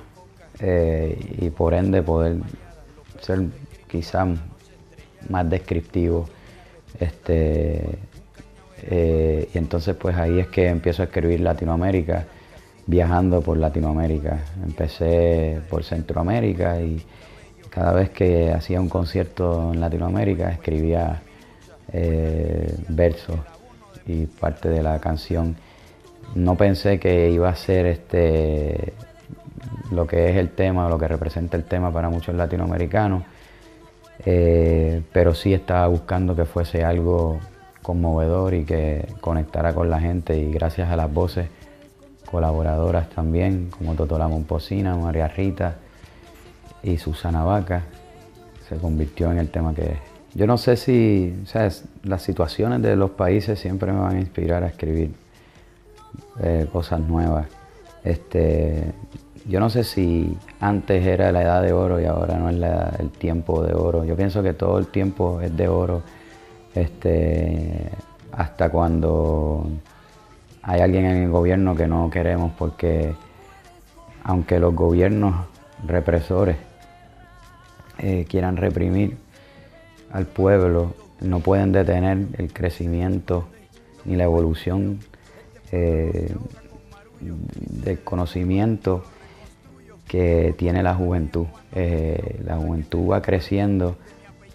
eh, 0.66 1.18
y 1.42 1.50
por 1.50 1.74
ende 1.74 2.02
poder 2.02 2.38
ser 3.20 3.42
quizá 3.90 4.26
más 5.28 5.50
descriptivo. 5.50 6.26
Este, 6.98 8.00
eh, 8.84 9.50
y 9.54 9.58
entonces 9.58 9.94
pues 9.96 10.16
ahí 10.16 10.40
es 10.40 10.48
que 10.48 10.70
empiezo 10.70 11.02
a 11.02 11.06
escribir 11.06 11.42
Latinoamérica, 11.42 12.26
viajando 12.88 13.42
por 13.42 13.58
Latinoamérica. 13.58 14.40
Empecé 14.64 15.60
por 15.70 15.84
Centroamérica 15.84 16.80
y 16.80 17.04
cada 17.70 17.92
vez 17.92 18.12
que 18.12 18.54
hacía 18.54 18.80
un 18.80 18.88
concierto 18.88 19.74
en 19.74 19.82
Latinoamérica 19.82 20.50
escribía 20.50 21.22
eh, 21.92 22.74
versos 22.88 23.40
y 24.08 24.28
parte 24.28 24.70
de 24.70 24.82
la 24.82 24.98
canción. 25.00 25.58
No 26.36 26.56
pensé 26.56 27.00
que 27.00 27.30
iba 27.30 27.50
a 27.50 27.56
ser 27.56 27.86
este 27.86 28.94
lo 29.92 30.08
que 30.08 30.30
es 30.30 30.38
el 30.38 30.50
tema, 30.50 30.90
lo 30.90 30.98
que 30.98 31.08
representa 31.08 31.58
el 31.58 31.64
tema 31.64 31.92
para 31.92 32.10
muchos 32.10 32.36
latinoamericanos, 32.36 33.24
eh, 34.26 35.02
pero 35.12 35.34
sí 35.34 35.54
estaba 35.54 35.88
buscando 35.88 36.36
que 36.36 36.46
fuese 36.46 36.84
algo 36.84 37.40
conmovedor 37.82 38.54
y 38.54 38.66
que 38.66 39.06
conectara 39.22 39.74
con 39.74 39.90
la 39.90 40.00
gente 40.00 40.38
y 40.38 40.52
gracias 40.52 40.90
a 40.90 40.96
las 40.96 41.12
voces 41.14 41.48
colaboradoras 42.30 43.10
también, 43.10 43.70
como 43.70 43.94
Totola 43.94 44.28
Momposina, 44.28 44.96
María 44.96 45.28
Rita 45.28 45.76
y 46.82 46.98
Susana 46.98 47.44
Vaca, 47.44 47.84
se 48.68 48.78
convirtió 48.78 49.32
en 49.32 49.38
el 49.38 49.50
tema 49.50 49.76
que 49.76 49.84
es. 49.84 50.00
Yo 50.34 50.48
no 50.48 50.58
sé 50.58 50.78
si, 50.78 51.44
¿sabes? 51.46 51.86
las 52.04 52.24
situaciones 52.24 52.82
de 52.82 52.96
los 52.96 53.12
países 53.12 53.60
siempre 53.60 53.92
me 53.92 54.00
van 54.00 54.16
a 54.16 54.20
inspirar 54.20 54.64
a 54.64 54.68
escribir 54.68 55.12
eh, 56.42 56.68
cosas 56.72 57.02
nuevas. 57.02 57.46
Este, 58.04 58.92
yo 59.46 59.60
no 59.60 59.70
sé 59.70 59.84
si 59.84 60.38
antes 60.60 61.06
era 61.06 61.32
la 61.32 61.42
edad 61.42 61.62
de 61.62 61.74
oro 61.74 62.00
y 62.00 62.06
ahora 62.06 62.38
no 62.38 62.50
es 62.50 63.00
el 63.00 63.10
tiempo 63.10 63.64
de 63.64 63.74
oro. 63.74 64.06
Yo 64.06 64.16
pienso 64.16 64.42
que 64.42 64.54
todo 64.54 64.78
el 64.78 64.88
tiempo 64.88 65.42
es 65.42 65.56
de 65.56 65.68
oro 65.68 66.02
este, 66.74 67.90
hasta 68.32 68.70
cuando 68.70 69.68
hay 70.62 70.82
alguien 70.82 71.06
en 71.06 71.24
el 71.24 71.30
gobierno 71.30 71.76
que 71.76 71.88
no 71.88 72.10
queremos 72.10 72.54
porque 72.58 73.14
aunque 74.24 74.60
los 74.60 74.74
gobiernos 74.74 75.46
represores 75.86 76.56
eh, 78.00 78.26
quieran 78.30 78.56
reprimir 78.56 79.18
al 80.12 80.26
pueblo, 80.26 80.94
no 81.20 81.42
pueden 81.42 81.74
detener 81.74 82.28
el 82.38 82.54
crecimiento 82.54 83.46
ni 84.06 84.16
la 84.16 84.24
evolución 84.24 85.00
eh, 85.72 86.34
del 87.20 88.00
conocimiento 88.00 89.04
que 90.14 90.54
tiene 90.56 90.84
la 90.84 90.94
juventud. 90.94 91.48
Eh, 91.72 92.40
la 92.46 92.56
juventud 92.58 93.10
va 93.10 93.20
creciendo 93.24 93.96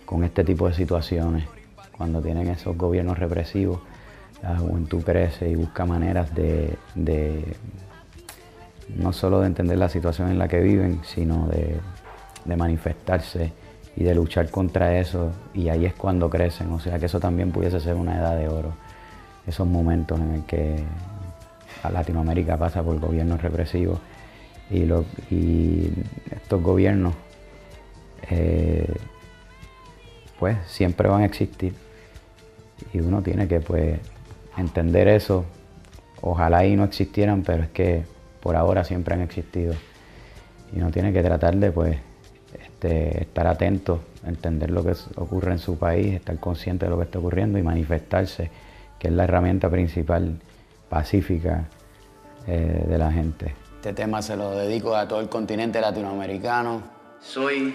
con 0.05 0.23
este 0.23 0.45
tipo 0.45 0.69
de 0.69 0.75
situaciones 0.75 1.47
cuando 1.91 2.23
tienen 2.23 2.47
esos 2.47 2.79
gobiernos 2.79 3.19
represivos, 3.19 3.81
la 4.41 4.57
juventud 4.57 5.03
crece 5.03 5.51
y 5.51 5.57
busca 5.57 5.85
maneras 5.85 6.33
de, 6.33 6.79
no 8.95 9.13
solo 9.13 9.41
de 9.41 9.49
entender 9.49 9.79
la 9.79 9.89
situación 9.89 10.31
en 10.31 10.39
la 10.39 10.47
que 10.47 10.61
viven, 10.61 11.01
sino 11.03 11.49
de, 11.49 11.81
manifestarse 12.57 13.53
y 13.97 14.05
de 14.05 14.15
luchar 14.15 14.53
contra 14.53 14.97
eso, 14.97 15.33
y 15.55 15.71
ahí 15.71 15.87
es 15.87 15.95
cuando 15.95 16.31
crecen, 16.31 16.71
o 16.71 16.79
sea 16.79 17.01
que 17.01 17.07
eso 17.07 17.19
también 17.19 17.51
pudiese 17.51 17.81
ser 17.81 17.97
una 17.97 18.17
edad 18.17 18.37
de 18.37 18.49
oro, 18.49 18.75
esos 19.45 19.67
momentos 19.67 20.21
en 20.21 20.35
el 20.35 20.45
que 20.45 20.85
Latinoamérica 21.93 22.57
pasa 22.57 22.81
por 22.81 23.01
gobiernos 23.01 23.43
represivos 23.43 23.99
y, 24.71 25.91
estos 26.31 26.63
gobiernos 26.63 27.15
eh, 28.31 28.87
pues 30.39 30.57
siempre 30.67 31.09
van 31.09 31.23
a 31.23 31.25
existir 31.25 31.75
y 32.93 33.01
uno 33.01 33.23
tiene 33.23 33.49
que 33.49 33.61
pues 33.61 33.99
entender 34.57 35.09
eso. 35.09 35.45
Ojalá 36.21 36.67
y 36.67 36.77
no 36.77 36.85
existieran, 36.85 37.43
pero 37.43 37.63
es 37.63 37.71
que 37.71 38.03
por 38.43 38.57
ahora 38.57 38.85
siempre 38.85 39.15
han 39.15 39.21
existido. 39.21 39.75
Y 40.73 40.79
uno 40.79 40.91
tiene 40.91 41.13
que 41.13 41.23
tratar 41.23 41.57
de 41.57 41.71
pues 41.71 41.97
este, 42.61 43.23
estar 43.23 43.47
atento, 43.47 44.01
entender 44.25 44.71
lo 44.71 44.85
que 44.85 44.95
ocurre 45.17 45.53
en 45.53 45.59
su 45.59 45.79
país, 45.79 46.15
estar 46.15 46.39
consciente 46.39 46.87
de 46.87 46.91
lo 46.91 46.99
que 46.99 47.05
está 47.05 47.19
ocurriendo 47.19 47.59
y 47.59 47.63
manifestarse, 47.63 48.51
que 48.99 49.09
es 49.09 49.15
la 49.15 49.25
herramienta 49.25 49.71
principal 49.71 50.39
pacífica 50.89 51.65
eh, 52.47 52.85
de 52.89 52.99
la 52.99 53.13
gente. 53.13 53.68
Este 53.79 53.93
tema 53.93 54.21
se 54.23 54.35
lo 54.35 54.57
dedico 54.57 54.97
a 54.97 55.07
todo 55.07 55.21
el 55.21 55.29
continente 55.29 55.81
latinoamericano. 55.81 56.83
Soy 57.21 57.73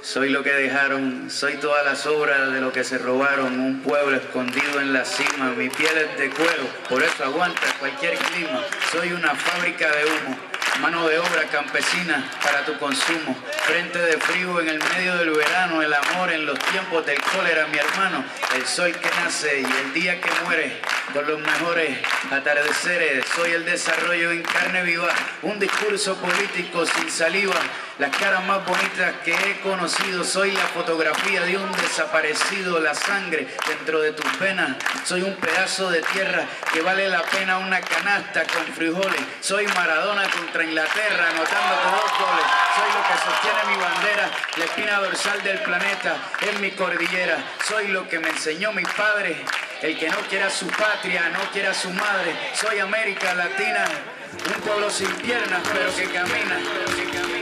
soy 0.00 0.28
lo 0.28 0.44
que 0.44 0.52
dejaron, 0.52 1.28
soy 1.28 1.54
todas 1.54 1.84
las 1.84 2.06
obras 2.06 2.52
de 2.52 2.60
lo 2.60 2.72
que 2.72 2.84
se 2.84 2.98
robaron, 2.98 3.58
un 3.58 3.80
pueblo 3.80 4.16
escondido 4.16 4.80
en 4.80 4.92
la 4.92 5.04
cima, 5.04 5.50
mi 5.50 5.68
piel 5.68 5.90
es 5.98 6.18
de 6.18 6.30
cuero, 6.30 6.62
por 6.88 7.02
eso 7.02 7.24
aguanta 7.24 7.60
cualquier 7.80 8.16
clima, 8.16 8.62
soy 8.92 9.12
una 9.12 9.34
fábrica 9.34 9.88
de 9.90 10.04
humo, 10.04 10.36
mano 10.80 11.06
de 11.06 11.18
obra 11.18 11.42
campesina 11.52 12.30
para 12.42 12.64
tu 12.64 12.78
consumo, 12.78 13.36
frente 13.64 13.98
de 13.98 14.16
frío 14.18 14.58
en 14.60 14.68
el 14.68 14.78
medio 14.78 15.16
del 15.16 15.30
verano, 15.32 15.82
el 15.82 15.92
amor 15.92 16.32
en 16.32 16.46
los 16.46 16.58
tiempos 16.58 17.04
del 17.04 17.20
cólera, 17.20 17.66
mi 17.66 17.76
hermano, 17.76 18.24
el 18.56 18.64
sol 18.64 18.92
que 18.92 19.10
nace 19.22 19.60
y 19.60 19.64
el 19.64 19.92
día 19.92 20.18
que 20.18 20.30
muere, 20.44 20.80
con 21.12 21.26
los 21.26 21.40
mejores 21.40 21.98
atardeceres, 22.30 23.24
soy 23.34 23.52
el 23.52 23.64
desarrollo 23.64 24.30
en 24.30 24.42
carne 24.42 24.82
viva, 24.84 25.08
un 25.42 25.58
discurso 25.58 26.16
político 26.16 26.86
sin 26.86 27.10
saliva, 27.10 27.56
las 28.00 28.16
caras 28.16 28.42
más 28.46 28.64
bonitas 28.64 29.12
que 29.22 29.34
he 29.34 29.60
conocido, 29.60 30.24
soy 30.24 30.52
la 30.52 30.66
fotografía 30.68 31.42
de 31.42 31.58
un 31.58 31.70
desaparecido, 31.72 32.80
la 32.80 32.94
sangre 32.94 33.46
dentro 33.68 34.00
de 34.00 34.12
tus 34.12 34.38
venas, 34.38 34.74
soy 35.04 35.20
un 35.20 35.34
pedazo 35.36 35.90
de 35.90 36.00
tierra 36.00 36.46
que 36.72 36.80
vale 36.80 37.08
la 37.08 37.22
pena. 37.22 37.58
Una 37.58 37.80
canasta 37.80 38.44
con 38.44 38.64
frijoles, 38.72 39.20
soy 39.42 39.66
Maradona 39.66 40.22
contra 40.30 40.64
Inglaterra, 40.64 41.28
anotando 41.28 41.74
dos 41.74 42.10
goles, 42.18 42.46
soy 42.74 42.90
lo 42.94 43.02
que 43.06 43.16
sostiene 43.22 43.76
mi 43.76 43.82
bandera, 43.82 44.30
la 44.56 44.64
espina 44.64 45.00
dorsal 45.00 45.42
del 45.42 45.58
planeta, 45.58 46.16
en 46.40 46.60
mi 46.62 46.70
cordillera, 46.70 47.36
soy 47.68 47.88
lo 47.88 48.08
que 48.08 48.18
me 48.18 48.30
enseñó 48.30 48.72
mi 48.72 48.82
padre, 48.82 49.36
el 49.82 49.98
que 49.98 50.08
no 50.08 50.16
quiera 50.30 50.48
su 50.48 50.66
patria, 50.68 51.28
no 51.28 51.50
quiera 51.52 51.74
su 51.74 51.90
madre, 51.90 52.34
soy 52.54 52.78
América 52.78 53.34
Latina, 53.34 53.84
un 54.32 54.62
pueblo 54.62 54.88
sin 54.88 55.12
piernas, 55.16 55.60
pero 55.70 55.94
que 55.94 56.04
camina. 56.06 57.39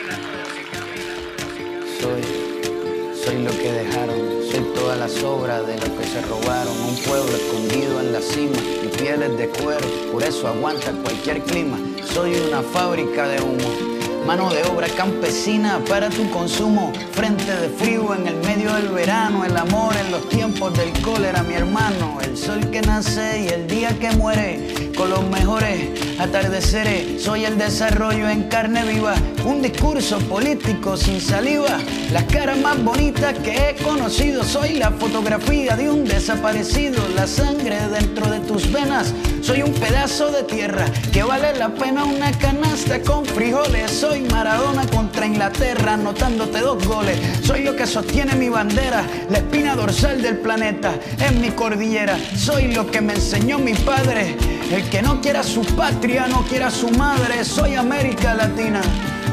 Soy, 3.25 3.42
lo 3.42 3.51
que 3.51 3.73
dejaron, 3.73 4.18
soy 4.51 4.64
todas 4.75 4.99
las 4.99 5.23
obras 5.23 5.66
de 5.66 5.75
lo 5.75 5.99
que 5.99 6.07
se 6.07 6.21
robaron, 6.23 6.75
un 6.81 6.97
pueblo 6.97 7.37
escondido 7.37 8.01
en 8.01 8.12
la 8.12 8.21
cima, 8.21 8.59
mi 8.83 8.88
piel 8.88 9.23
es 9.23 9.37
de 9.37 9.49
cuero, 9.49 9.87
por 10.11 10.23
eso 10.23 10.49
aguanta 10.49 10.92
cualquier 11.03 11.42
clima, 11.42 11.79
soy 12.14 12.35
una 12.49 12.62
fábrica 12.62 13.29
de 13.29 13.42
humo 13.42 13.99
mano 14.29 14.51
de 14.51 14.62
obra 14.64 14.87
campesina 14.88 15.81
para 15.88 16.11
tu 16.11 16.29
consumo, 16.29 16.92
frente 17.12 17.51
de 17.51 17.71
frío 17.71 18.14
en 18.14 18.27
el 18.27 18.37
medio 18.37 18.75
del 18.75 18.88
verano, 18.88 19.42
el 19.47 19.57
amor 19.57 19.97
en 19.97 20.11
los 20.11 20.29
tiempos 20.29 20.77
del 20.77 20.92
cólera, 21.01 21.42
mi 21.42 21.55
hermano, 21.55 22.18
el 22.23 22.37
sol 22.37 22.61
que 22.71 22.83
nace 22.83 23.44
y 23.44 23.49
el 23.49 23.66
día 23.66 23.99
que 23.99 24.11
muere, 24.11 24.92
con 24.94 25.09
los 25.09 25.27
mejores 25.31 26.08
atardeceres, 26.18 27.22
soy 27.22 27.44
el 27.44 27.59
desarrollo 27.59 28.28
en 28.28 28.44
carne 28.44 28.85
viva, 28.85 29.14
un 29.44 29.62
discurso 29.62 30.18
político 30.20 30.96
sin 30.96 31.20
saliva, 31.20 31.78
las 32.12 32.24
caras 32.24 32.59
más 32.59 32.83
bonitas 32.83 33.38
que 33.38 33.70
he 33.70 33.76
conocido, 33.83 34.42
soy 34.44 34.74
la 34.74 34.90
fotografía 34.90 35.76
de 35.76 35.90
un 35.90 36.04
desaparecido, 36.04 37.02
la 37.14 37.26
sangre 37.26 37.76
dentro 37.88 38.31
de 38.31 38.40
tus 38.40 38.70
venas, 38.72 39.14
soy 39.42 39.62
un 39.62 39.72
pedazo 39.72 40.31
de 40.31 40.42
tierra 40.42 40.85
que 41.12 41.22
vale 41.22 41.57
la 41.57 41.68
pena 41.68 42.04
una 42.04 42.31
canasta 42.33 43.00
con 43.00 43.24
frijoles, 43.24 43.90
soy 43.90 44.20
Maradona 44.20 44.87
contra 44.87 45.26
Inglaterra, 45.26 45.94
anotándote 45.94 46.61
dos 46.61 46.87
goles. 46.87 47.18
Soy 47.44 47.62
lo 47.62 47.76
que 47.76 47.87
sostiene 47.87 48.35
mi 48.35 48.48
bandera, 48.48 49.04
la 49.31 49.38
espina 49.38 49.74
dorsal 49.74 50.20
del 50.22 50.38
planeta, 50.38 50.92
en 51.20 51.40
mi 51.40 51.50
cordillera. 51.50 52.18
Soy 52.37 52.72
lo 52.72 52.90
que 52.90 53.00
me 53.00 53.14
enseñó 53.14 53.59
mi 53.59 53.74
padre. 53.74 54.37
El 54.70 54.88
que 54.90 55.00
no 55.00 55.20
quiera 55.20 55.42
su 55.42 55.62
patria, 55.76 56.26
no 56.26 56.42
quiera 56.42 56.70
su 56.70 56.90
madre. 56.90 57.44
Soy 57.44 57.74
América 57.74 58.35
Latina, 58.35 58.83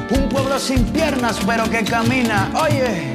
un 0.09 0.29
pueblo 0.29 0.57
sin 0.59 0.85
piernas, 0.85 1.39
pero 1.45 1.69
que 1.69 1.83
camina. 1.83 2.51
Oye. 2.63 3.14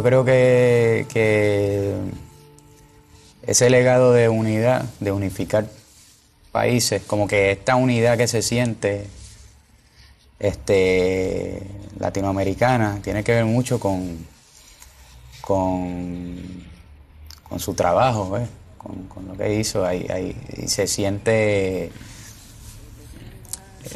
Yo 0.00 0.04
creo 0.04 0.24
que, 0.24 1.94
ese 3.46 3.68
legado 3.68 4.14
de 4.14 4.30
unidad, 4.30 4.86
de 4.98 5.12
unificar 5.12 5.66
países, 6.52 7.02
como 7.06 7.28
que 7.28 7.50
esta 7.50 7.76
unidad 7.76 8.16
que 8.16 8.26
se 8.26 8.40
siente 8.40 9.06
este, 10.38 11.66
latinoamericana, 11.98 13.00
tiene 13.02 13.22
que 13.22 13.32
ver 13.32 13.44
mucho 13.44 13.78
con, 13.78 14.26
con, 15.42 16.64
su 17.58 17.74
trabajo. 17.74 18.38
Con, 18.78 19.28
lo 19.28 19.36
que 19.36 19.54
hizo. 19.54 19.84
Ahí- 19.84 20.34
y 20.56 20.66
se 20.68 20.86
siente... 20.86 21.92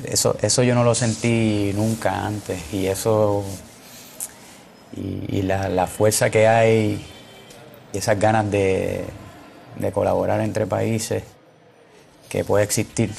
Eso, 0.04 0.36
eso 0.42 0.62
yo 0.62 0.74
no 0.74 0.84
lo 0.84 0.94
sentí 0.94 1.72
nunca 1.74 2.26
antes 2.26 2.60
y 2.74 2.88
eso 2.88 3.42
y, 4.96 5.42
la, 5.42 5.68
la 5.68 5.86
fuerza 5.86 6.30
que 6.30 6.46
hay 6.46 7.04
y 7.92 7.98
esas 7.98 8.18
ganas 8.18 8.50
de, 8.50 9.04
de 9.78 9.92
colaborar 9.92 10.40
entre 10.40 10.66
países 10.66 11.22
que 12.28 12.44
puede 12.44 12.64
existir, 12.64 13.12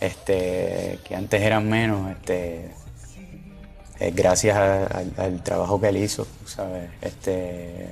este, 0.00 0.98
que 1.04 1.14
antes 1.14 1.42
eran 1.42 1.68
menos, 1.68 2.10
este, 2.10 2.70
es 3.98 4.14
gracias 4.14 4.56
al, 4.56 5.42
trabajo 5.42 5.80
que 5.80 5.88
él 5.88 5.98
hizo, 5.98 6.26
¿sabes? 6.46 6.90
Este, 7.02 7.86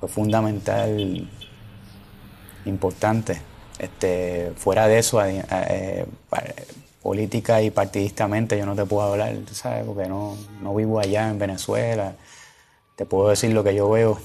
fue 0.00 0.08
fundamental, 0.08 1.28
importante. 2.64 3.40
Este, 3.78 4.52
fuera 4.56 4.88
de 4.88 4.98
eso, 4.98 5.24
eh, 5.24 6.06
pa- 6.28 6.42
política 7.02 7.62
y 7.62 7.70
partidistamente 7.70 8.58
yo 8.58 8.66
no 8.66 8.74
te 8.74 8.84
puedo 8.84 9.12
hablar, 9.12 9.36
¿sabes? 9.52 9.84
Porque 9.84 10.08
no, 10.08 10.36
no 10.60 10.74
vivo 10.74 10.98
allá 10.98 11.28
en 11.28 11.38
Venezuela. 11.38 12.14
Te 12.98 13.06
puedo 13.06 13.28
decir 13.28 13.52
lo 13.52 13.62
que 13.62 13.76
yo 13.76 13.88
veo 13.88 14.20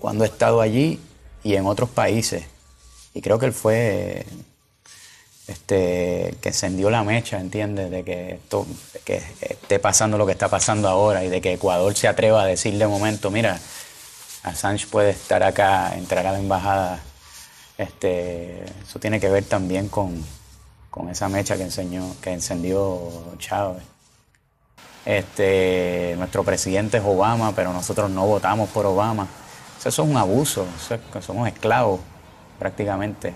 cuando 0.00 0.24
he 0.24 0.26
estado 0.26 0.60
allí 0.60 0.98
y 1.44 1.54
en 1.54 1.66
otros 1.66 1.88
países. 1.88 2.46
Y 3.14 3.20
creo 3.20 3.38
que 3.38 3.46
él 3.46 3.52
fue 3.52 4.26
este, 5.46 6.34
que 6.40 6.48
encendió 6.48 6.90
la 6.90 7.04
mecha, 7.04 7.38
¿entiendes? 7.38 7.92
De 7.92 8.02
que, 8.02 8.32
esto, 8.32 8.66
que 9.04 9.22
esté 9.40 9.78
pasando 9.78 10.18
lo 10.18 10.26
que 10.26 10.32
está 10.32 10.48
pasando 10.48 10.88
ahora 10.88 11.22
y 11.22 11.28
de 11.28 11.40
que 11.40 11.52
Ecuador 11.52 11.94
se 11.94 12.08
atreva 12.08 12.42
a 12.42 12.46
decir 12.46 12.76
de 12.76 12.88
momento, 12.88 13.30
mira, 13.30 13.60
Assange 14.42 14.88
puede 14.88 15.10
estar 15.10 15.44
acá, 15.44 15.94
entrar 15.94 16.26
a 16.26 16.32
la 16.32 16.40
embajada. 16.40 17.00
Este, 17.78 18.64
eso 18.82 18.98
tiene 18.98 19.20
que 19.20 19.28
ver 19.28 19.44
también 19.44 19.88
con, 19.88 20.24
con 20.90 21.08
esa 21.08 21.28
mecha 21.28 21.56
que, 21.56 21.62
enseñó, 21.62 22.16
que 22.20 22.32
encendió 22.32 23.12
Chávez. 23.38 23.93
Este, 25.04 26.14
nuestro 26.16 26.44
presidente 26.44 26.96
es 26.96 27.04
Obama, 27.04 27.52
pero 27.54 27.72
nosotros 27.72 28.10
no 28.10 28.26
votamos 28.26 28.70
por 28.70 28.86
Obama. 28.86 29.26
Eso 29.78 29.88
es 30.02 30.08
un 30.08 30.16
abuso, 30.16 30.66
somos 31.20 31.46
esclavos 31.46 32.00
prácticamente 32.58 33.34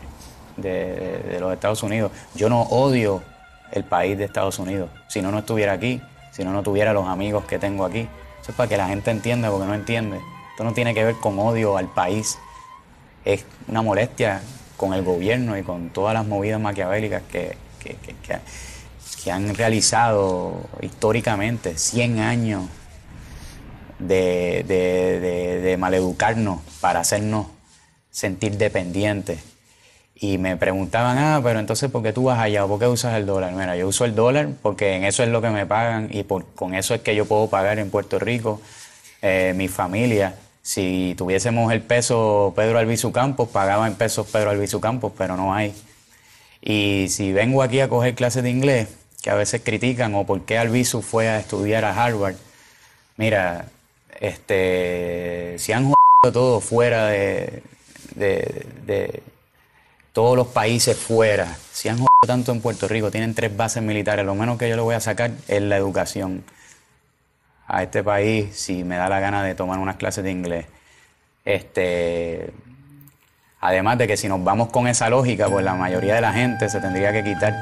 de, 0.56 1.36
los 1.40 1.52
Estados 1.52 1.82
Unidos. 1.82 2.10
Yo 2.34 2.48
no 2.48 2.62
odio 2.62 3.22
el 3.70 3.84
país 3.84 4.16
de 4.16 4.24
Estados 4.24 4.58
Unidos. 4.58 4.88
Si 5.08 5.20
no, 5.20 5.30
no 5.30 5.40
estuviera 5.40 5.72
aquí, 5.72 6.00
si 6.32 6.44
no, 6.44 6.52
no 6.52 6.62
tuviera 6.62 6.94
los 6.94 7.06
amigos 7.06 7.44
que 7.44 7.58
tengo 7.58 7.84
aquí. 7.84 8.08
Eso 8.40 8.52
es 8.52 8.56
para 8.56 8.68
que 8.68 8.76
la 8.78 8.88
gente 8.88 9.10
entienda, 9.10 9.50
porque 9.50 9.66
no 9.66 9.74
entiende. 9.74 10.20
Esto 10.52 10.64
no 10.64 10.72
tiene 10.72 10.94
que 10.94 11.04
ver 11.04 11.16
con 11.16 11.38
odio 11.38 11.76
al 11.76 11.88
país. 11.88 12.38
Es 13.26 13.44
una 13.66 13.82
molestia 13.82 14.40
con 14.78 14.94
el 14.94 15.02
gobierno 15.02 15.58
y 15.58 15.62
con 15.62 15.90
todas 15.90 16.14
las 16.14 16.26
movidas 16.26 16.60
maquiavélicas 16.60 17.22
que- 17.30 17.56
que 19.16 19.30
han 19.32 19.54
realizado 19.54 20.62
históricamente 20.82 21.76
100 21.78 22.20
años 22.20 22.64
de, 23.98 24.64
de- 24.66 25.20
de- 25.20 25.60
de 25.60 25.76
maleducarnos 25.76 26.60
para 26.80 27.00
hacernos 27.00 27.46
sentir 28.10 28.56
dependientes 28.56 29.40
Y 30.22 30.38
me 30.38 30.56
preguntaban, 30.56 31.18
ah, 31.18 31.40
pero 31.44 31.60
entonces, 31.60 31.90
¿por 31.90 32.02
qué 32.02 32.12
tú 32.12 32.24
vas 32.24 32.38
allá? 32.40 32.64
¿O 32.64 32.68
¿Por 32.68 32.78
qué 32.80 32.86
usas 32.88 33.16
el 33.16 33.26
dólar? 33.26 33.52
Mira, 33.54 33.76
yo 33.76 33.88
uso 33.88 34.04
el 34.04 34.14
dólar 34.16 34.50
porque 34.62 34.94
en 34.96 35.04
eso 35.04 35.22
es 35.24 35.30
lo 35.30 35.42
que 35.42 35.50
me 35.50 35.66
pagan 35.66 36.08
y 36.12 36.24
por, 36.24 36.46
con 36.54 36.74
eso 36.74 36.94
es 36.94 37.02
que 37.02 37.14
yo 37.16 37.26
puedo 37.26 37.48
pagar 37.50 37.78
en 37.80 37.90
Puerto 37.90 38.18
Rico 38.20 38.60
eh, 39.22 39.54
mi 39.56 39.68
familia. 39.68 40.34
Si 40.62 41.14
tuviésemos 41.18 41.72
el 41.72 41.82
peso 41.82 42.52
Pedro 42.56 42.78
Albizu 42.78 43.12
Campos, 43.12 43.48
pagaba 43.50 43.86
en 43.88 43.94
pesos 43.96 44.26
Pedro 44.28 44.50
Albizu 44.50 44.80
Campos, 44.80 45.12
pero 45.18 45.36
no 45.36 45.54
hay. 45.54 45.74
Y 46.62 47.08
si 47.10 47.32
vengo 47.32 47.62
aquí 47.62 47.80
a 47.80 47.88
coger 47.88 48.14
clases 48.14 48.42
de 48.42 48.50
inglés, 48.50 48.88
que 49.22 49.30
a 49.30 49.34
veces 49.34 49.62
critican, 49.64 50.14
o 50.14 50.24
por 50.26 50.42
qué 50.44 50.58
Albizu 50.58 51.02
fue 51.02 51.28
a 51.28 51.38
estudiar 51.40 51.84
a 51.84 51.92
Harvard, 52.04 52.36
mira, 53.16 53.66
este, 54.20 55.56
si 55.58 55.72
han 55.72 55.84
jodido 55.84 56.32
todo 56.32 56.60
fuera 56.60 57.06
de, 57.06 57.62
de- 58.14 58.66
de 58.86 59.22
todos 60.12 60.36
los 60.36 60.48
países 60.48 60.96
fuera, 60.96 61.56
si 61.72 61.88
han 61.88 61.96
jodido 61.98 62.26
tanto 62.26 62.52
en 62.52 62.60
Puerto 62.60 62.88
Rico, 62.88 63.10
tienen 63.10 63.34
tres 63.34 63.56
bases 63.56 63.82
militares, 63.82 64.24
lo 64.26 64.34
menos 64.34 64.58
que 64.58 64.68
yo 64.68 64.76
le 64.76 64.82
voy 64.82 64.94
a 64.94 65.00
sacar 65.00 65.30
es 65.48 65.62
la 65.62 65.76
educación 65.76 66.44
a 67.66 67.82
este 67.82 68.02
país 68.02 68.56
si 68.56 68.82
me 68.84 68.96
da 68.96 69.08
la 69.08 69.20
gana 69.20 69.42
de 69.42 69.54
tomar 69.54 69.78
unas 69.78 69.96
clases 69.96 70.24
de 70.24 70.30
inglés. 70.30 70.66
Este, 71.44 72.52
además 73.60 73.98
de 73.98 74.06
que 74.06 74.16
si 74.16 74.28
nos 74.28 74.42
vamos 74.42 74.70
con 74.70 74.88
esa 74.88 75.08
lógica, 75.10 75.48
pues 75.48 75.64
la 75.64 75.74
mayoría 75.74 76.14
de 76.14 76.20
la 76.20 76.32
gente 76.32 76.68
se 76.68 76.80
tendría 76.80 77.12
que 77.12 77.24
quitar 77.24 77.54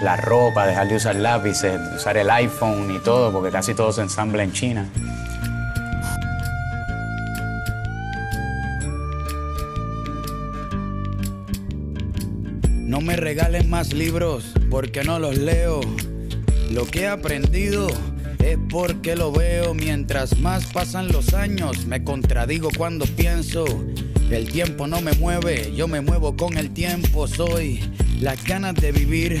la 0.00 0.16
ropa, 0.16 0.66
dejar 0.66 0.88
de 0.88 0.96
usar 0.96 1.16
lápices, 1.16 1.78
usar 1.94 2.16
el 2.16 2.30
iPhone 2.30 2.94
y 2.94 2.98
todo, 3.00 3.32
porque 3.32 3.50
casi 3.50 3.74
todo 3.74 3.92
se 3.92 4.02
ensambla 4.02 4.42
en 4.42 4.52
China. 4.52 4.88
No 12.90 13.00
me 13.00 13.14
regalen 13.16 13.70
más 13.70 13.92
libros 13.92 14.52
porque 14.68 15.04
no 15.04 15.18
los 15.18 15.38
leo. 15.38 15.80
Lo 16.72 16.86
que 16.86 17.02
he 17.02 17.08
aprendido 17.08 17.86
es 18.40 18.58
porque 18.68 19.14
lo 19.14 19.30
veo. 19.30 19.74
Mientras 19.74 20.38
más 20.38 20.66
pasan 20.66 21.08
los 21.08 21.34
años, 21.34 21.86
me 21.86 22.02
contradigo 22.02 22.68
cuando 22.76 23.04
pienso. 23.06 23.64
El 24.30 24.50
tiempo 24.50 24.86
no 24.86 25.00
me 25.00 25.12
mueve, 25.12 25.72
yo 25.74 25.88
me 25.88 26.00
muevo 26.00 26.36
con 26.36 26.56
el 26.56 26.70
tiempo. 26.72 27.28
Soy 27.28 27.80
las 28.20 28.42
ganas 28.44 28.74
de 28.74 28.92
vivir, 28.92 29.40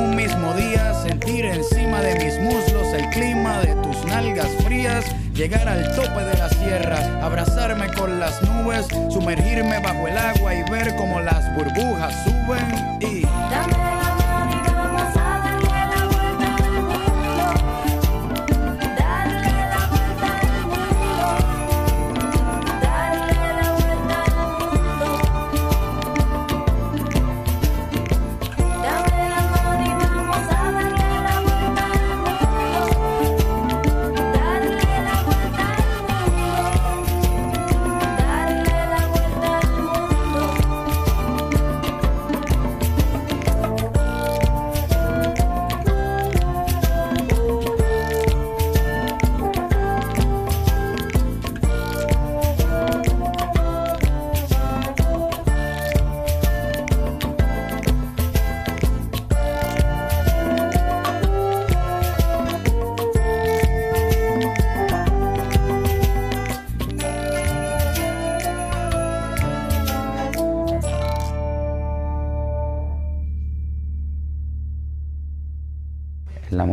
un 0.00 0.16
mismo 0.16 0.54
día, 0.54 0.94
sentir 0.94 1.44
encima 1.44 2.00
de 2.00 2.14
mis 2.24 2.38
muslos 2.40 2.86
el 2.94 3.08
clima 3.10 3.60
de 3.60 3.74
tus 3.82 4.04
nalgas 4.06 4.48
frías. 4.64 5.04
Llegar 5.34 5.68
al 5.68 5.94
tope 5.94 6.24
de 6.24 6.36
la 6.36 6.48
sierra, 6.48 7.24
abrazarme 7.24 7.86
con 7.94 8.20
las 8.20 8.42
nubes, 8.42 8.86
sumergirme 9.10 9.78
bajo 9.80 10.08
el 10.08 10.18
agua 10.18 10.54
y 10.54 10.62
ver 10.70 10.94
cómo 10.96 11.20
las 11.20 11.54
burbujas 11.54 12.14
suben 12.24 12.98
y 13.00 13.24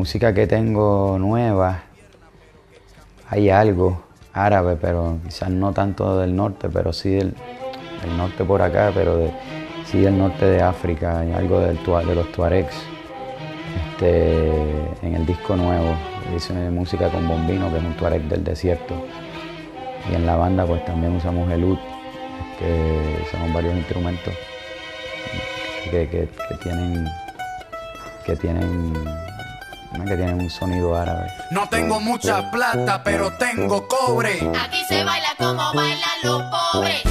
música 0.08 0.34
que 0.34 0.48
tengo 0.48 1.18
nueva, 1.20 1.82
hay 3.30 3.50
algo 3.50 4.04
árabe, 4.32 4.78
pero 4.80 5.18
quizás 5.26 5.50
no 5.50 5.74
tanto 5.74 6.18
del 6.20 6.34
norte, 6.34 6.70
pero 6.70 6.94
sí 6.94 7.10
del, 7.10 7.36
norte 8.16 8.46
por 8.46 8.62
acá, 8.62 8.90
pero 8.96 9.30
sí 9.86 10.00
del 10.00 10.18
norte 10.18 10.46
de 10.46 10.62
África, 10.62 11.20
hay 11.20 11.34
algo 11.34 11.60
del, 11.60 11.78
de 11.84 12.16
los 12.16 12.32
tuaregs. 12.32 12.74
Este, 13.92 14.48
en 15.02 15.14
el 15.14 15.26
disco 15.26 15.58
nuevo 15.58 15.94
hice 16.34 16.54
música 16.54 17.10
con 17.10 17.28
Bombino, 17.28 17.70
que 17.70 17.80
es 17.80 17.84
un 17.84 17.94
tuareg 17.96 18.22
del 18.30 18.46
desierto. 18.46 18.94
Y 20.10 20.16
en 20.16 20.26
la 20.26 20.38
banda 20.38 20.66
pues 20.66 20.86
también 20.86 21.18
usamos 21.18 21.52
el 21.52 21.66
ud 21.66 21.78
que 22.58 23.28
son 23.30 23.54
varios 23.54 23.76
instrumentos 23.76 24.34
que- 25.92 26.08
que 26.08 26.56
tienen 26.64 27.06
que 28.26 28.36
tienen 28.38 28.94
que 30.06 30.16
tienen 30.16 30.42
un 30.42 30.50
sonido 30.50 30.96
árabe. 30.96 31.28
No 31.52 31.68
tengo 31.70 32.00
mucha 32.00 32.52
plata, 32.52 33.02
pero 33.04 33.32
tengo 33.38 33.88
cobre. 33.88 34.40
Aquí 34.64 34.84
se 34.88 35.04
baila 35.04 35.30
como 35.38 35.74
bailan 35.74 36.20
los 36.24 36.44
pobres. 36.44 37.04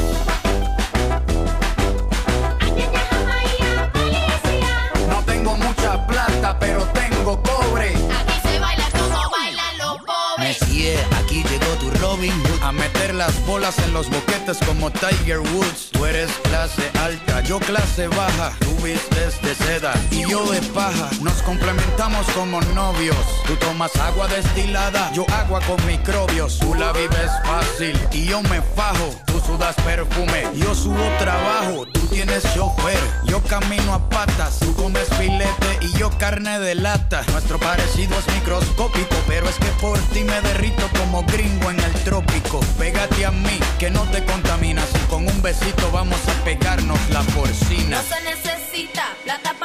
A 12.62 12.72
meter 12.72 13.14
las 13.14 13.44
bolas 13.46 13.78
en 13.78 13.92
los 13.92 14.10
boquetes 14.10 14.58
como 14.66 14.90
Tiger 14.90 15.38
Woods. 15.38 15.90
Tú 15.92 16.04
eres 16.04 16.30
clase 16.42 16.90
alta, 17.00 17.40
yo 17.42 17.58
clase 17.60 18.08
baja. 18.08 18.52
Tú 18.60 18.74
vistes 18.82 19.40
de 19.42 19.54
seda 19.54 19.94
y 20.10 20.28
yo 20.28 20.44
de 20.50 20.60
paja. 20.72 21.08
Nos 21.20 21.42
complementamos 21.42 22.26
como 22.34 22.60
novios. 22.74 23.16
Tú 23.46 23.54
tomas 23.56 23.94
agua 23.96 24.26
destilada, 24.28 25.12
yo 25.12 25.24
agua 25.32 25.60
con 25.60 25.84
microbios. 25.86 26.58
Tú 26.58 26.74
la 26.74 26.92
vives 26.92 27.30
fácil 27.44 27.96
y 28.12 28.26
yo 28.26 28.42
me 28.42 28.60
fajo. 28.74 29.14
Tú 29.26 29.40
sudas 29.40 29.76
perfume, 29.84 30.48
yo 30.54 30.74
subo 30.74 31.04
trabajo 31.18 31.85
Tienes 32.10 32.42
chofer, 32.54 32.98
yo 33.24 33.42
camino 33.42 33.92
a 33.92 34.08
patas 34.08 34.58
Tú 34.60 34.74
comes 34.74 35.08
filete 35.18 35.78
y 35.80 35.92
yo 35.98 36.10
carne 36.18 36.58
de 36.58 36.74
lata. 36.74 37.22
Nuestro 37.32 37.58
parecido 37.58 38.16
es 38.18 38.34
microscópico 38.34 39.16
Pero 39.26 39.48
es 39.48 39.56
que 39.56 39.68
por 39.80 39.98
ti 40.12 40.24
me 40.24 40.40
derrito 40.40 40.88
como 40.98 41.22
gringo 41.24 41.70
en 41.70 41.80
el 41.80 41.92
trópico. 42.04 42.60
Pégate 42.78 43.26
a 43.26 43.30
mí, 43.30 43.58
que 43.78 43.90
no 43.90 44.02
te 44.10 44.24
contaminas. 44.24 44.86
Y 44.94 45.10
con 45.10 45.26
un 45.28 45.42
besito 45.42 45.90
vamos 45.92 46.20
a 46.28 46.44
pegarnos 46.44 46.98
la 47.10 47.22
porcina. 47.22 47.98
No 47.98 48.02
se 48.02 48.22
necesita 48.22 49.04
plata 49.24 49.55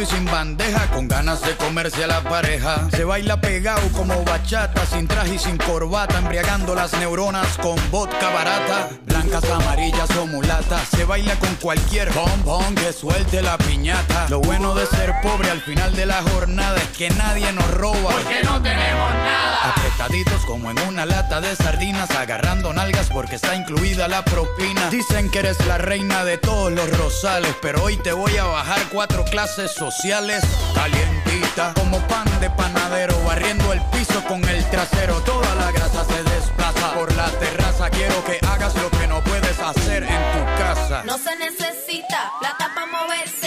y 0.00 0.06
sin 0.06 0.24
bandeja, 0.26 0.86
con 0.90 1.08
ganas 1.08 1.42
de 1.42 1.56
comerse 1.56 2.04
a 2.04 2.06
la 2.06 2.20
pareja. 2.20 2.88
Se 2.90 3.04
baila 3.04 3.40
pegado 3.40 3.80
como 3.92 4.22
bachata, 4.22 4.86
sin 4.86 5.08
traje 5.08 5.34
y 5.34 5.38
sin 5.38 5.56
corbata, 5.56 6.18
embriagando 6.18 6.74
las 6.74 6.92
neuronas 6.94 7.58
con 7.58 7.76
vodka 7.90 8.30
barata. 8.30 8.90
Blancas, 9.28 9.50
amarillas 9.50 10.10
o 10.16 10.26
mulatas. 10.26 10.88
Se 10.88 11.04
baila 11.04 11.34
con 11.36 11.54
cualquier 11.56 12.10
bombón 12.12 12.74
que 12.74 12.92
suelte 12.92 13.42
la 13.42 13.58
piñata. 13.58 14.26
Lo 14.30 14.40
bueno 14.40 14.74
de 14.74 14.86
ser 14.86 15.14
pobre 15.22 15.50
al 15.50 15.60
final 15.60 15.94
de 15.94 16.06
la 16.06 16.22
jornada 16.22 16.76
es 16.76 16.96
que 16.96 17.10
nadie 17.10 17.52
nos 17.52 17.70
roba. 17.72 18.10
Porque 18.10 18.42
no 18.42 18.62
tenemos 18.62 19.10
nada. 19.14 19.70
Apretaditos 19.70 20.44
como 20.46 20.70
en 20.70 20.78
una 20.80 21.04
lata 21.04 21.40
de 21.40 21.54
sardinas, 21.56 22.10
agarrando 22.12 22.72
nalgas 22.72 23.08
porque 23.08 23.36
está 23.36 23.54
incluida 23.54 24.08
la 24.08 24.24
propina. 24.24 24.88
Dicen 24.90 25.30
que 25.30 25.40
eres 25.40 25.64
la 25.66 25.76
reina 25.76 26.24
de 26.24 26.38
todos 26.38 26.72
los 26.72 26.90
rosales, 26.96 27.54
pero 27.60 27.82
hoy 27.82 27.96
te 27.98 28.12
voy 28.12 28.34
a 28.38 28.44
bajar 28.44 28.80
cuatro 28.90 29.24
clases 29.24 29.72
sociales. 29.72 30.42
Calientita, 30.74 31.74
como 31.74 31.98
pan 32.08 32.26
de 32.40 32.48
panadero, 32.50 33.14
barriendo 33.24 33.72
el 33.74 33.82
piso 33.92 34.24
con 34.24 34.42
el 34.48 34.64
trasero. 34.70 35.20
Toda 35.20 35.54
la 35.56 35.70
grasa 35.70 36.04
se 36.04 36.22
desplaza 36.22 36.94
por 36.94 37.14
la 37.14 37.26
terraza. 37.32 37.67
Quiero 37.90 38.24
que 38.24 38.38
hagas 38.46 38.74
lo 38.76 38.90
que 38.90 39.06
no 39.06 39.22
puedes 39.22 39.58
hacer 39.58 40.02
en 40.02 40.08
tu 40.32 40.44
casa. 40.58 41.02
No 41.04 41.18
se 41.18 41.36
necesita 41.36 42.32
plata 42.40 42.70
para 42.74 42.86
moverse. 42.86 43.37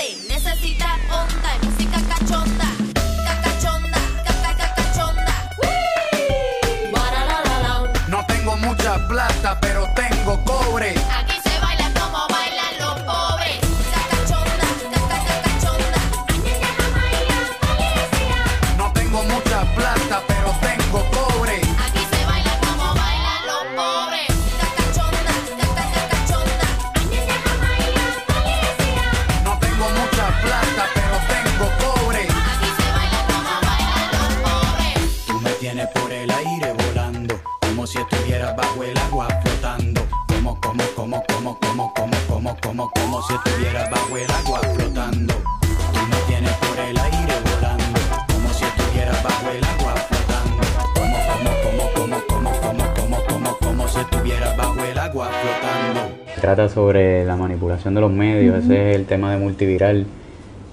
Trata 56.42 56.70
sobre 56.70 57.24
la 57.24 57.36
manipulación 57.36 57.94
de 57.94 58.02
los 58.02 58.12
medios, 58.12 58.64
ese 58.64 58.89
es 58.89 58.96
el 58.96 59.06
tema 59.06 59.32
de 59.32 59.38
Multiviral, 59.38 60.08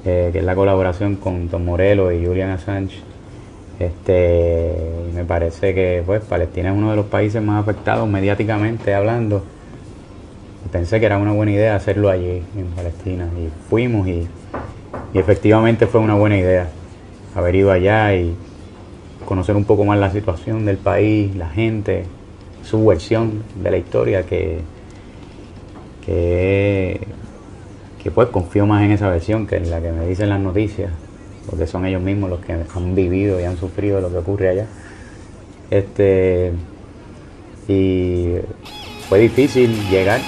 eh, 0.06 0.30
que 0.32 0.38
es 0.38 0.44
la 0.44 0.54
colaboración 0.54 1.16
con 1.16 1.48
Tom 1.48 1.66
Morello 1.66 2.10
y 2.10 2.24
Julian 2.24 2.48
Assange. 2.48 3.00
Este, 3.78 4.72
me 5.14 5.26
parece 5.26 5.74
que 5.74 6.02
pues 6.06 6.24
Palestina 6.24 6.70
es 6.70 6.74
uno 6.74 6.88
de 6.88 6.96
los 6.96 7.04
países 7.04 7.42
más 7.42 7.60
afectados 7.60 8.08
mediáticamente 8.08 8.94
hablando. 8.94 9.44
Pensé 10.72 11.00
que 11.00 11.04
era 11.04 11.18
una 11.18 11.32
buena 11.32 11.52
idea 11.52 11.76
hacerlo 11.76 12.08
allí, 12.08 12.42
en 12.56 12.66
Palestina. 12.74 13.28
Y 13.36 13.50
fuimos 13.68 14.08
y, 14.08 14.26
y 15.12 15.18
efectivamente 15.18 15.86
fue 15.86 16.00
una 16.00 16.14
buena 16.14 16.38
idea 16.38 16.70
haber 17.34 17.54
ido 17.54 17.70
allá 17.72 18.14
y 18.14 18.34
conocer 19.26 19.54
un 19.54 19.64
poco 19.64 19.84
más 19.84 19.98
la 19.98 20.10
situación 20.10 20.64
del 20.64 20.78
país, 20.78 21.36
la 21.36 21.50
gente, 21.50 22.04
su 22.62 22.86
versión 22.86 23.42
de 23.62 23.70
la 23.70 23.76
historia 23.76 24.22
que, 24.22 24.62
que, 26.08 28.10
pues 28.14 28.28
confío 28.28 28.66
más 28.66 28.82
en 28.82 28.92
esa 28.92 29.08
versión 29.08 29.46
que 29.46 29.56
en 29.56 29.70
la 29.70 29.80
que 29.80 29.92
me 29.92 30.06
dicen 30.06 30.30
las 30.30 30.40
noticias, 30.40 30.90
porque 31.48 31.66
son 31.66 31.86
ellos 31.86 32.02
mismos 32.02 32.30
los 32.30 32.40
que 32.40 32.52
han 32.52 32.94
vivido 32.94 33.40
y 33.40 33.44
han 33.44 33.56
sufrido 33.56 34.00
lo 34.00 34.10
que 34.10 34.18
ocurre 34.18 34.48
allá. 34.48 34.66
Este 35.70 36.52
y 37.68 38.36
fue 39.08 39.20
difícil 39.20 39.70
llegar. 39.90 40.20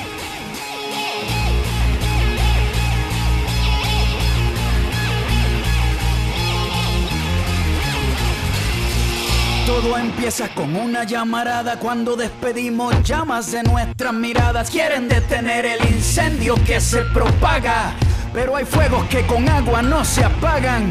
Todo 10.00 10.08
empieza 10.08 10.48
con 10.54 10.76
una 10.76 11.04
llamarada 11.04 11.78
cuando 11.78 12.16
despedimos 12.16 13.02
llamas 13.02 13.52
de 13.52 13.62
nuestras 13.62 14.14
miradas. 14.14 14.70
Quieren 14.70 15.08
detener 15.08 15.66
el 15.66 15.80
incendio 15.94 16.54
que 16.64 16.80
se 16.80 17.02
propaga. 17.12 17.94
Pero 18.32 18.56
hay 18.56 18.64
fuegos 18.64 19.04
que 19.08 19.26
con 19.26 19.48
agua 19.48 19.82
no 19.82 20.04
se 20.04 20.24
apagan. 20.24 20.90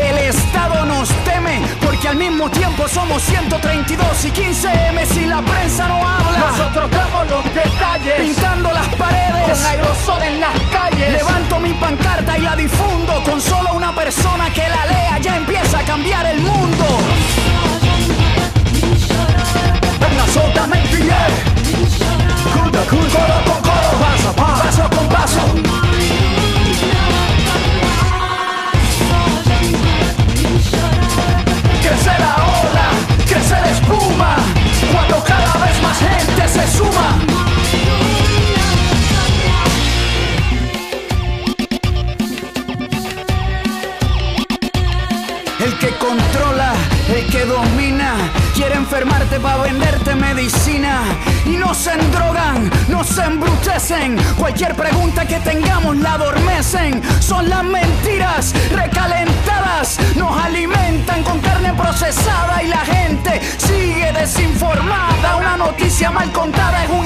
El 0.01 0.17
Estado 0.17 0.85
nos 0.85 1.09
teme, 1.23 1.61
porque 1.79 2.07
al 2.07 2.15
mismo 2.15 2.49
tiempo 2.49 2.87
somos 2.87 3.21
132 3.23 4.25
y 4.25 4.31
15M 4.31 5.05
si 5.05 5.25
la 5.25 5.41
prensa 5.41 5.87
no 5.87 5.95
habla. 5.95 6.39
Nosotros 6.49 6.89
damos 6.91 7.29
los 7.29 7.43
detalles, 7.53 8.13
pintando 8.17 8.71
las 8.71 8.87
paredes, 8.95 9.49
con 9.49 9.65
aerosol 9.65 10.23
en 10.23 10.39
las 10.39 10.59
calles. 10.71 11.13
Levanto 11.13 11.59
mi 11.59 11.73
pancarta 11.73 12.01
carta 12.01 12.37
y 12.37 12.41
la 12.41 12.55
difundo. 12.55 13.23
Con 13.23 13.39
solo 13.39 13.73
una 13.73 13.93
persona 13.93 14.49
que 14.51 14.67
la 14.67 14.85
lea 14.85 15.17
ya 15.19 15.37
empieza 15.37 15.79
a 15.79 15.83
cambiar 15.83 16.25
el 16.25 16.39
mundo. 16.41 16.85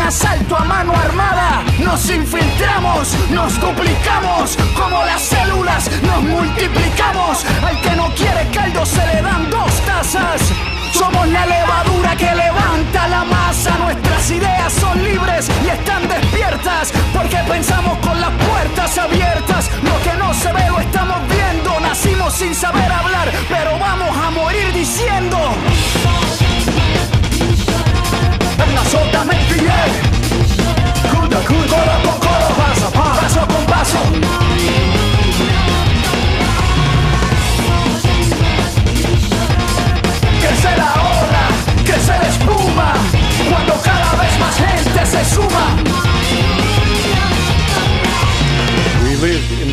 Asalto 0.06 0.56
a 0.56 0.64
mano 0.64 0.93
armada. 0.93 1.64
Nos 1.80 2.10
infiltramos, 2.10 3.16
nos 3.32 3.60
duplicamos, 3.60 4.58
como 4.76 5.03
las 5.03 5.22
células 5.22 5.89
nos 6.03 6.22
multiplicamos. 6.24 7.45
Al 7.66 7.82
que 7.82 7.91
no 7.95 8.08
quiere 8.16 8.47
caldo 8.53 8.86
se 8.86 9.06
le 9.08 9.22
dan 9.22 9.49
dos 9.49 9.72
tazas. 9.86 10.41
Somos 10.93 11.28
la 11.28 11.45
levadura 11.45 12.16
que 12.16 12.34
levanta 12.34 13.08
la 13.08 13.24
masa. 13.26 13.78
Nuestras 13.80 14.32
ideas 14.32 14.74
son 14.74 15.03
libres 15.03 15.49
y 15.64 15.70
están 15.70 16.08
despiertas. 16.08 16.93
Porque 17.14 17.38
pensamos 17.49 17.97
con 17.99 18.20
las 18.22 18.32
puertas 18.32 18.97
abiertas. 18.97 19.70
Lo 19.84 19.99
que 20.03 20.18
no 20.18 20.34
se 20.34 20.53
ve 20.53 20.68
lo 20.70 20.80
estamos 20.80 21.18
viendo. 21.28 21.80
Nacimos 21.80 22.34
sin 22.34 22.53
saber 22.53 22.91
hablar, 22.91 23.32
pero 23.49 23.78
vamos 23.80 24.16
a 24.16 24.30
morir 24.30 24.72
diciendo. 24.74 25.38
Venga, 28.58 28.84
soltamente, 28.86 29.56
yeah. 29.56 29.86
Cura, 31.12 31.39
cura, 31.47 31.68
coro 31.68 31.95
con 32.03 32.18
coro, 32.20 32.47
paso 32.58 32.88
a 32.88 32.91
paso, 32.91 33.22
paso 33.22 33.47
con 33.47 33.66
paso. 33.66 33.99
Crece 40.41 40.78
la 40.78 40.93
ola, 40.93 41.45
crece 41.84 42.14
la 42.22 42.28
espuma, 42.28 42.93
cuando 43.49 43.74
cada 43.82 44.12
vez 44.22 44.39
más 44.39 44.56
gente 44.56 45.06
se 45.06 45.26
suma. 45.36 45.66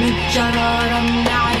من 0.00 0.14
جرى 0.34 0.70
رمنا 0.92 1.51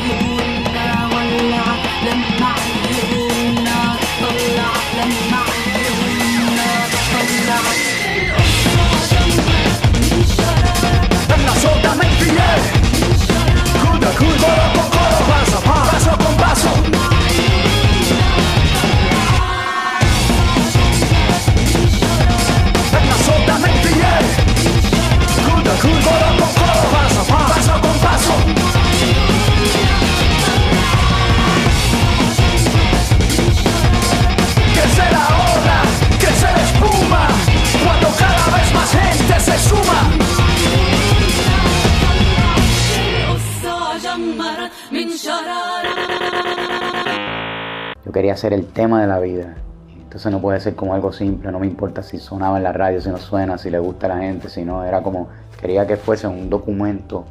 Quería 48.12 48.34
hacer 48.34 48.52
el 48.52 48.66
tema 48.66 49.00
de 49.00 49.06
la 49.06 49.18
vida. 49.18 49.54
Entonces 50.02 50.30
no 50.30 50.40
puede 50.40 50.60
ser 50.60 50.74
como 50.74 50.92
algo 50.92 51.12
simple, 51.12 51.50
no 51.50 51.58
me 51.58 51.66
importa 51.66 52.02
si 52.02 52.18
sonaba 52.18 52.58
en 52.58 52.64
la 52.64 52.72
radio, 52.72 53.00
si 53.00 53.08
no 53.08 53.16
suena, 53.16 53.56
si 53.56 53.70
le 53.70 53.78
gusta 53.78 54.06
a 54.06 54.10
la 54.10 54.18
gente, 54.18 54.50
si 54.50 54.62
no, 54.62 54.84
era 54.84 55.02
como, 55.02 55.28
quería 55.58 55.86
que 55.86 55.96
fuese 55.96 56.26
un 56.26 56.50
documento 56.50 57.24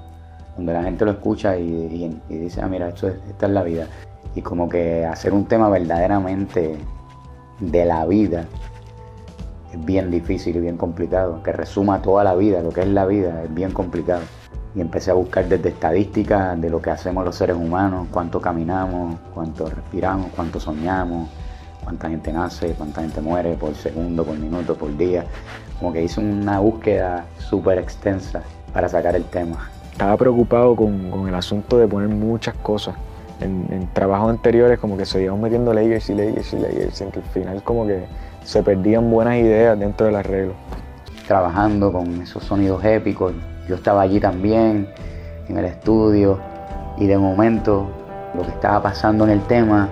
donde 0.57 0.73
la 0.73 0.81
gente 0.83 1.05
lo 1.05 1.11
escucha 1.11 1.55
y 1.57 2.19
dice, 2.27 2.61
ah, 2.61 2.67
mira, 2.67 2.89
esto 2.89 3.07
es- 3.07 3.17
esta 3.29 3.45
es 3.45 3.51
la 3.51 3.61
vida. 3.61 3.85
Y 4.33 4.41
como 4.41 4.67
que 4.67 5.05
hacer 5.05 5.31
un 5.33 5.45
tema 5.45 5.69
verdaderamente 5.69 6.77
de 7.59 7.85
la 7.85 8.05
vida 8.07 8.45
es 9.71 9.85
bien 9.85 10.09
difícil 10.09 10.55
y 10.55 10.59
bien 10.59 10.77
complicado, 10.77 11.43
que 11.43 11.51
resuma 11.51 12.01
toda 12.01 12.23
la 12.23 12.33
vida, 12.33 12.61
lo 12.61 12.71
que 12.71 12.81
es 12.81 12.87
la 12.87 13.05
vida, 13.05 13.43
es 13.43 13.53
bien 13.53 13.71
complicado. 13.71 14.21
Y 14.73 14.81
empecé 14.81 15.11
a 15.11 15.15
buscar 15.15 15.47
desde 15.47 15.69
estadísticas 15.69 16.59
de 16.59 16.69
lo 16.69 16.81
que 16.81 16.91
hacemos 16.91 17.25
los 17.25 17.35
seres 17.35 17.57
humanos, 17.57 18.07
cuánto 18.11 18.39
caminamos, 18.39 19.17
cuánto 19.33 19.69
respiramos, 19.69 20.31
cuánto 20.35 20.59
soñamos, 20.59 21.29
cuánta 21.83 22.09
gente 22.09 22.31
nace, 22.31 22.73
cuánta 22.77 23.01
gente 23.01 23.19
muere 23.21 23.55
por 23.55 23.75
segundo, 23.75 24.23
por 24.23 24.37
minuto, 24.37 24.75
por 24.75 24.95
día. 24.95 25.25
Como 25.77 25.91
que 25.91 26.03
hice 26.03 26.21
una 26.21 26.59
búsqueda 26.59 27.25
súper 27.37 27.79
extensa 27.79 28.43
para 28.71 28.87
sacar 28.87 29.15
el 29.15 29.25
tema. 29.25 29.69
Estaba 29.91 30.15
preocupado 30.15 30.75
con, 30.75 31.11
con 31.11 31.27
el 31.27 31.35
asunto 31.35 31.77
de 31.77 31.87
poner 31.87 32.07
muchas 32.07 32.55
cosas. 32.55 32.95
En, 33.41 33.65
en 33.71 33.87
trabajos 33.93 34.29
anteriores 34.29 34.79
como 34.79 34.95
que 34.95 35.05
se 35.05 35.21
iban 35.23 35.41
metiendo 35.41 35.73
layers 35.73 36.09
y 36.09 36.13
layers 36.13 36.53
y 36.53 36.59
layers, 36.59 37.01
en 37.01 37.11
que 37.11 37.19
al 37.19 37.25
final 37.25 37.63
como 37.63 37.87
que 37.87 38.05
se 38.43 38.63
perdían 38.63 39.09
buenas 39.11 39.35
ideas 39.35 39.77
dentro 39.77 40.05
del 40.05 40.15
arreglo. 40.15 40.53
trabajando 41.27 41.91
con 41.91 42.21
esos 42.21 42.43
sonidos 42.43 42.83
épicos. 42.85 43.33
Yo 43.71 43.77
estaba 43.77 44.01
allí 44.01 44.19
también, 44.19 44.89
en 45.47 45.57
el 45.57 45.63
estudio, 45.63 46.37
y 46.97 47.07
de 47.07 47.17
momento 47.17 47.87
lo 48.35 48.41
que 48.43 48.49
estaba 48.49 48.81
pasando 48.83 49.23
en 49.23 49.29
el 49.29 49.41
tema 49.47 49.87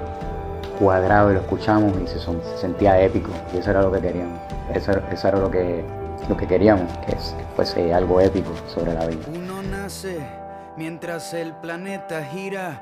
cuadrado 0.78 1.32
y 1.32 1.36
lo 1.36 1.40
escuchamos 1.40 1.94
y 2.04 2.06
se, 2.06 2.20
sentía 2.60 3.00
épico. 3.00 3.30
Y 3.54 3.60
eso 3.60 3.72
era 3.72 3.82
lo 3.82 3.90
que 3.90 4.02
queríamos. 4.02 4.38
Eso, 4.74 4.92
eso 5.10 5.28
era 5.30 5.40
lo 5.40 5.50
que, 5.50 5.86
lo 6.28 6.36
que 6.36 6.46
queríamos, 6.46 6.92
que, 7.06 7.14
es- 7.16 7.34
que 7.38 7.44
fuese 7.56 7.94
algo 7.94 8.20
épico 8.20 8.52
sobre 8.68 8.94
la 8.94 9.06
vida. 9.06 9.22
Uno 9.34 9.62
nace 9.64 10.20
mientras 10.76 11.34
el 11.34 11.54
planeta 11.54 12.22
gira, 12.26 12.82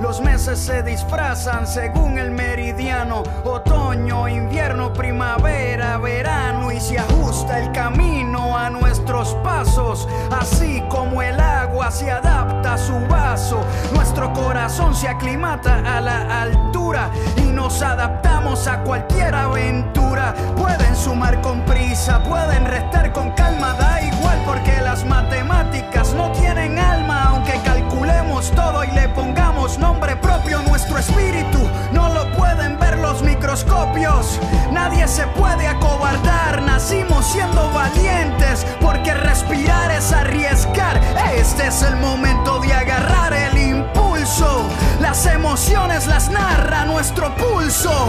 los 0.00 0.20
meses 0.20 0.58
se 0.58 0.82
disfrazan 0.82 1.64
según 1.64 2.18
el 2.18 2.32
meridiano. 2.32 3.22
Otoño, 3.44 4.26
invierno, 4.26 4.92
primavera, 4.92 5.96
verano 5.98 6.72
y 6.72 6.80
se 6.80 6.98
ajusta 6.98 7.60
el 7.60 7.70
camino 7.70 8.58
a 8.58 8.68
nuestros 8.68 9.34
pasos. 9.44 10.08
Así 10.30 10.82
como 10.88 11.22
el 11.22 11.38
agua 11.38 11.92
se 11.92 12.10
adapta 12.10 12.74
a 12.74 12.78
su 12.78 12.98
vaso, 13.08 13.60
nuestro 13.94 14.32
corazón 14.32 14.92
se 14.92 15.06
aclimata 15.06 15.96
a 15.96 16.00
la 16.00 16.42
altura 16.42 17.08
y 17.36 17.42
nos 17.42 17.80
adaptamos 17.80 18.66
a 18.66 18.82
cualquier 18.82 19.36
aventura. 19.36 20.34
Pueden 20.56 20.96
sumar 20.96 21.40
con 21.42 21.64
prisa, 21.64 22.22
pueden 22.24 22.64
restar 22.64 23.12
con 23.12 23.30
calma, 23.32 23.74
da 23.74 24.02
igual 24.02 24.42
porque 24.44 24.80
las 24.82 25.04
matemáticas 25.04 26.12
no 26.14 26.32
tienen 26.32 26.71
pongamos 29.72 29.78
nombre 29.78 30.16
propio, 30.16 30.62
nuestro 30.62 30.98
espíritu 30.98 31.58
no 31.92 32.08
lo 32.12 32.30
pueden 32.32 32.78
ver 32.78 32.98
los 32.98 33.22
microscopios. 33.22 34.38
Nadie 34.70 35.06
se 35.06 35.26
puede 35.28 35.66
acobardar, 35.66 36.62
nacimos 36.62 37.26
siendo 37.26 37.70
valientes, 37.72 38.66
porque 38.80 39.14
respirar 39.14 39.90
es 39.90 40.12
arriesgar. 40.12 41.00
Este 41.36 41.66
es 41.66 41.82
el 41.82 41.96
momento 41.96 42.60
de 42.60 42.72
agarrar 42.72 43.32
el 43.32 43.56
impulso. 43.58 44.62
Las 45.00 45.26
emociones 45.26 46.06
las 46.06 46.28
narra 46.30 46.84
nuestro 46.84 47.34
pulso. 47.36 48.08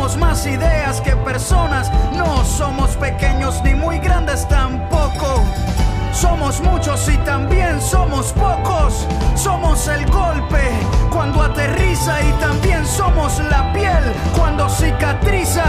Reproducimos 0.00 0.16
más 0.16 0.46
ideas 0.46 1.00
que 1.00 1.14
personas. 1.16 1.90
No 2.16 2.44
somos 2.44 2.96
pequeños 2.96 3.60
ni 3.62 3.74
muy 3.74 3.98
grandes 3.98 4.46
tampoco. 4.48 5.44
Somos 6.12 6.60
muchos 6.60 7.08
y 7.08 7.16
también 7.18 7.80
somos 7.80 8.32
pocos. 8.32 9.06
Somos 9.34 9.86
el 9.88 10.04
golpe 10.10 10.62
cuando 11.10 11.42
aterriza 11.42 12.20
y 12.22 12.32
también 12.40 12.84
somos 12.86 13.38
la 13.50 13.72
piel 13.72 14.12
cuando 14.36 14.68
cicatriza. 14.68 15.64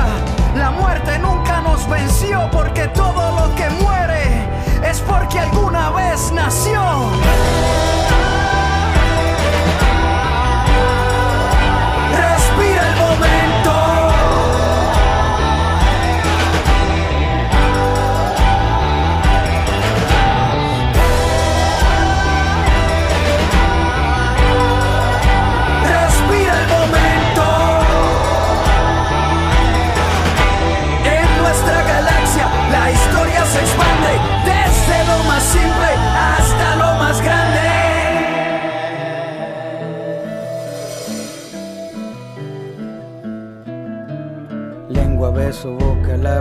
La 0.55 0.71
muerte 0.71 1.19
nunca 1.19 1.61
nos 1.61 1.87
venció 1.89 2.49
porque 2.51 2.87
todo 2.89 3.31
lo 3.35 3.55
que 3.55 3.69
muere 3.83 4.47
es 4.89 4.99
porque 5.01 5.39
alguna 5.39 5.89
vez 5.91 6.31
nació. 6.31 6.81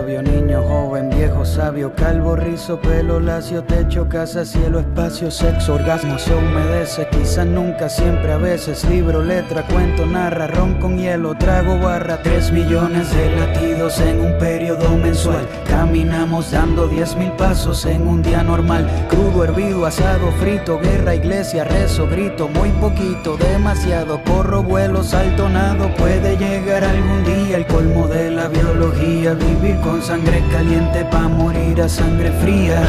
Niño, 0.07 0.63
joven, 0.63 1.09
viejo, 1.09 1.45
sabio, 1.45 1.93
calvo, 1.95 2.35
rizo, 2.35 2.79
pelo, 2.79 3.19
lacio, 3.19 3.63
techo, 3.63 4.07
casa, 4.09 4.43
cielo, 4.43 4.79
espacio, 4.79 5.29
sexo, 5.29 5.75
orgasmo, 5.75 6.17
se 6.17 6.33
humedece, 6.33 7.07
quizás 7.11 7.45
nunca, 7.45 7.87
siempre, 7.87 8.31
a 8.31 8.37
veces, 8.37 8.83
libro, 8.85 9.21
letra, 9.21 9.63
cuento, 9.67 10.05
narra, 10.05 10.47
ron 10.47 10.75
con 10.79 10.97
hielo, 10.97 11.35
trago, 11.35 11.77
barra, 11.79 12.21
tres 12.23 12.51
millones 12.51 13.15
de 13.15 13.35
latidos 13.35 13.99
en 13.99 14.21
un 14.21 14.37
periodo 14.39 14.89
mensual, 14.97 15.47
caminamos 15.67 16.51
dando 16.51 16.87
diez 16.87 17.15
mil 17.15 17.31
pasos 17.33 17.85
en 17.85 18.07
un 18.07 18.23
día 18.23 18.43
normal, 18.43 18.89
crudo, 19.09 19.43
hervido, 19.43 19.85
asado, 19.85 20.31
frito, 20.39 20.79
guerra, 20.79 21.15
iglesia, 21.15 21.63
rezo, 21.63 22.07
grito, 22.07 22.47
muy 22.47 22.69
poquito, 22.71 23.37
demasiado, 23.37 24.19
corro, 24.23 24.63
vuelo, 24.63 25.03
salto, 25.03 25.47
nado, 25.47 25.93
puede 25.95 26.37
llegar 26.37 26.83
algún 26.83 27.23
día 27.23 27.57
el 27.57 27.67
colmo 27.67 28.07
de 28.07 28.31
la 28.31 28.47
biología, 28.47 29.33
vivir 29.33 29.79
con 29.81 29.90
sangre 29.99 30.41
caliente 30.51 31.03
pa' 31.05 31.27
morir 31.27 31.81
a 31.81 31.89
sangre 31.89 32.31
fría. 32.41 32.81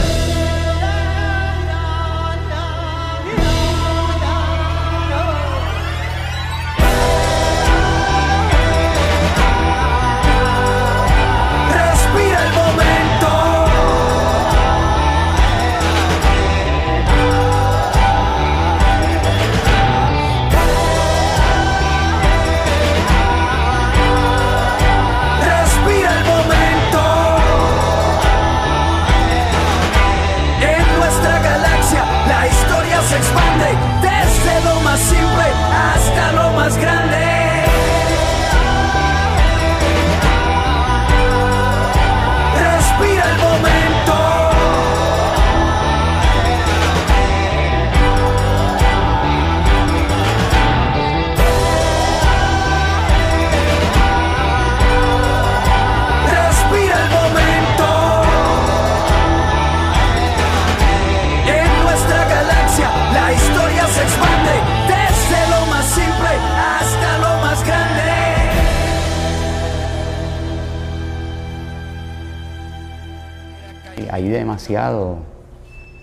Demasiado 74.63 75.19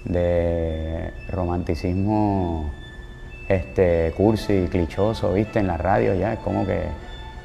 de 0.03 1.13
romanticismo 1.31 2.69
este 3.47 4.13
cursi 4.17 4.65
y 4.65 4.67
clichoso, 4.67 5.33
viste, 5.33 5.59
en 5.59 5.67
la 5.67 5.77
radio 5.77 6.13
ya, 6.13 6.33
es 6.33 6.39
como 6.39 6.65
que, 6.65 6.81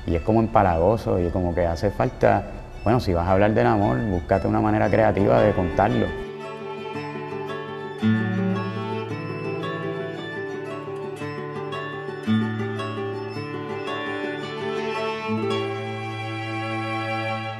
y 0.06 0.16
es 0.16 0.22
como 0.22 0.40
empalagoso, 0.40 1.20
y 1.20 1.28
como 1.28 1.54
que 1.54 1.66
hace 1.66 1.90
falta, 1.90 2.42
bueno, 2.82 2.98
si 2.98 3.14
vas 3.14 3.28
a 3.28 3.32
hablar 3.32 3.54
del 3.54 3.66
amor, 3.66 3.98
búscate 4.10 4.48
una 4.48 4.60
manera 4.60 4.90
creativa 4.90 5.40
de 5.40 5.52
contarlo. 5.52 6.23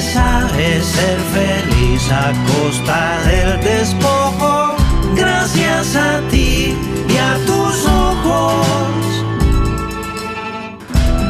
Nadie 0.00 0.12
sabe 0.14 0.82
ser 0.82 1.18
feliz 1.34 2.10
a 2.10 2.32
costa 2.48 3.18
del 3.26 3.60
despojo. 3.60 4.74
Gracias 5.14 5.94
a 5.94 6.20
ti 6.30 6.74
y 7.06 7.16
a 7.18 7.36
tus 7.44 7.84
ojos. 7.84 9.06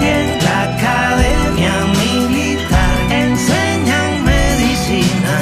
En 0.01 0.39
la 0.45 0.63
academia 0.75 1.75
militar 1.99 2.97
enseñan 3.11 4.25
medicina 4.25 5.39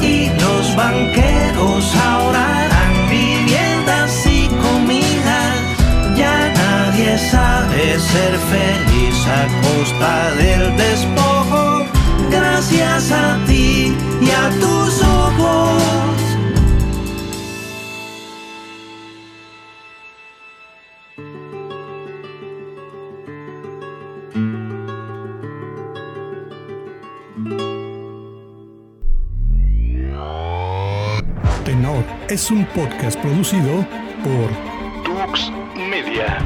y 0.00 0.30
los 0.40 0.76
banqueros 0.76 1.92
ahora 1.96 2.60
harán 2.60 3.10
viviendas 3.10 4.26
y 4.26 4.46
comidas. 4.62 5.56
Ya 6.16 6.52
nadie 6.54 7.18
sabe 7.18 7.98
ser 7.98 8.38
feliz 8.52 9.26
a 9.26 9.42
costa 9.66 10.30
del 10.36 10.76
despojo. 10.76 11.73
Gracias 12.36 13.12
a 13.12 13.38
ti 13.46 13.94
y 14.20 14.30
a 14.30 14.50
tus 14.60 15.02
ojos. 15.02 15.82
Tenor 31.64 32.04
es 32.28 32.50
un 32.50 32.64
podcast 32.66 33.18
producido 33.20 33.86
por 34.24 34.50
Tux 35.04 35.52
Media. 35.76 36.38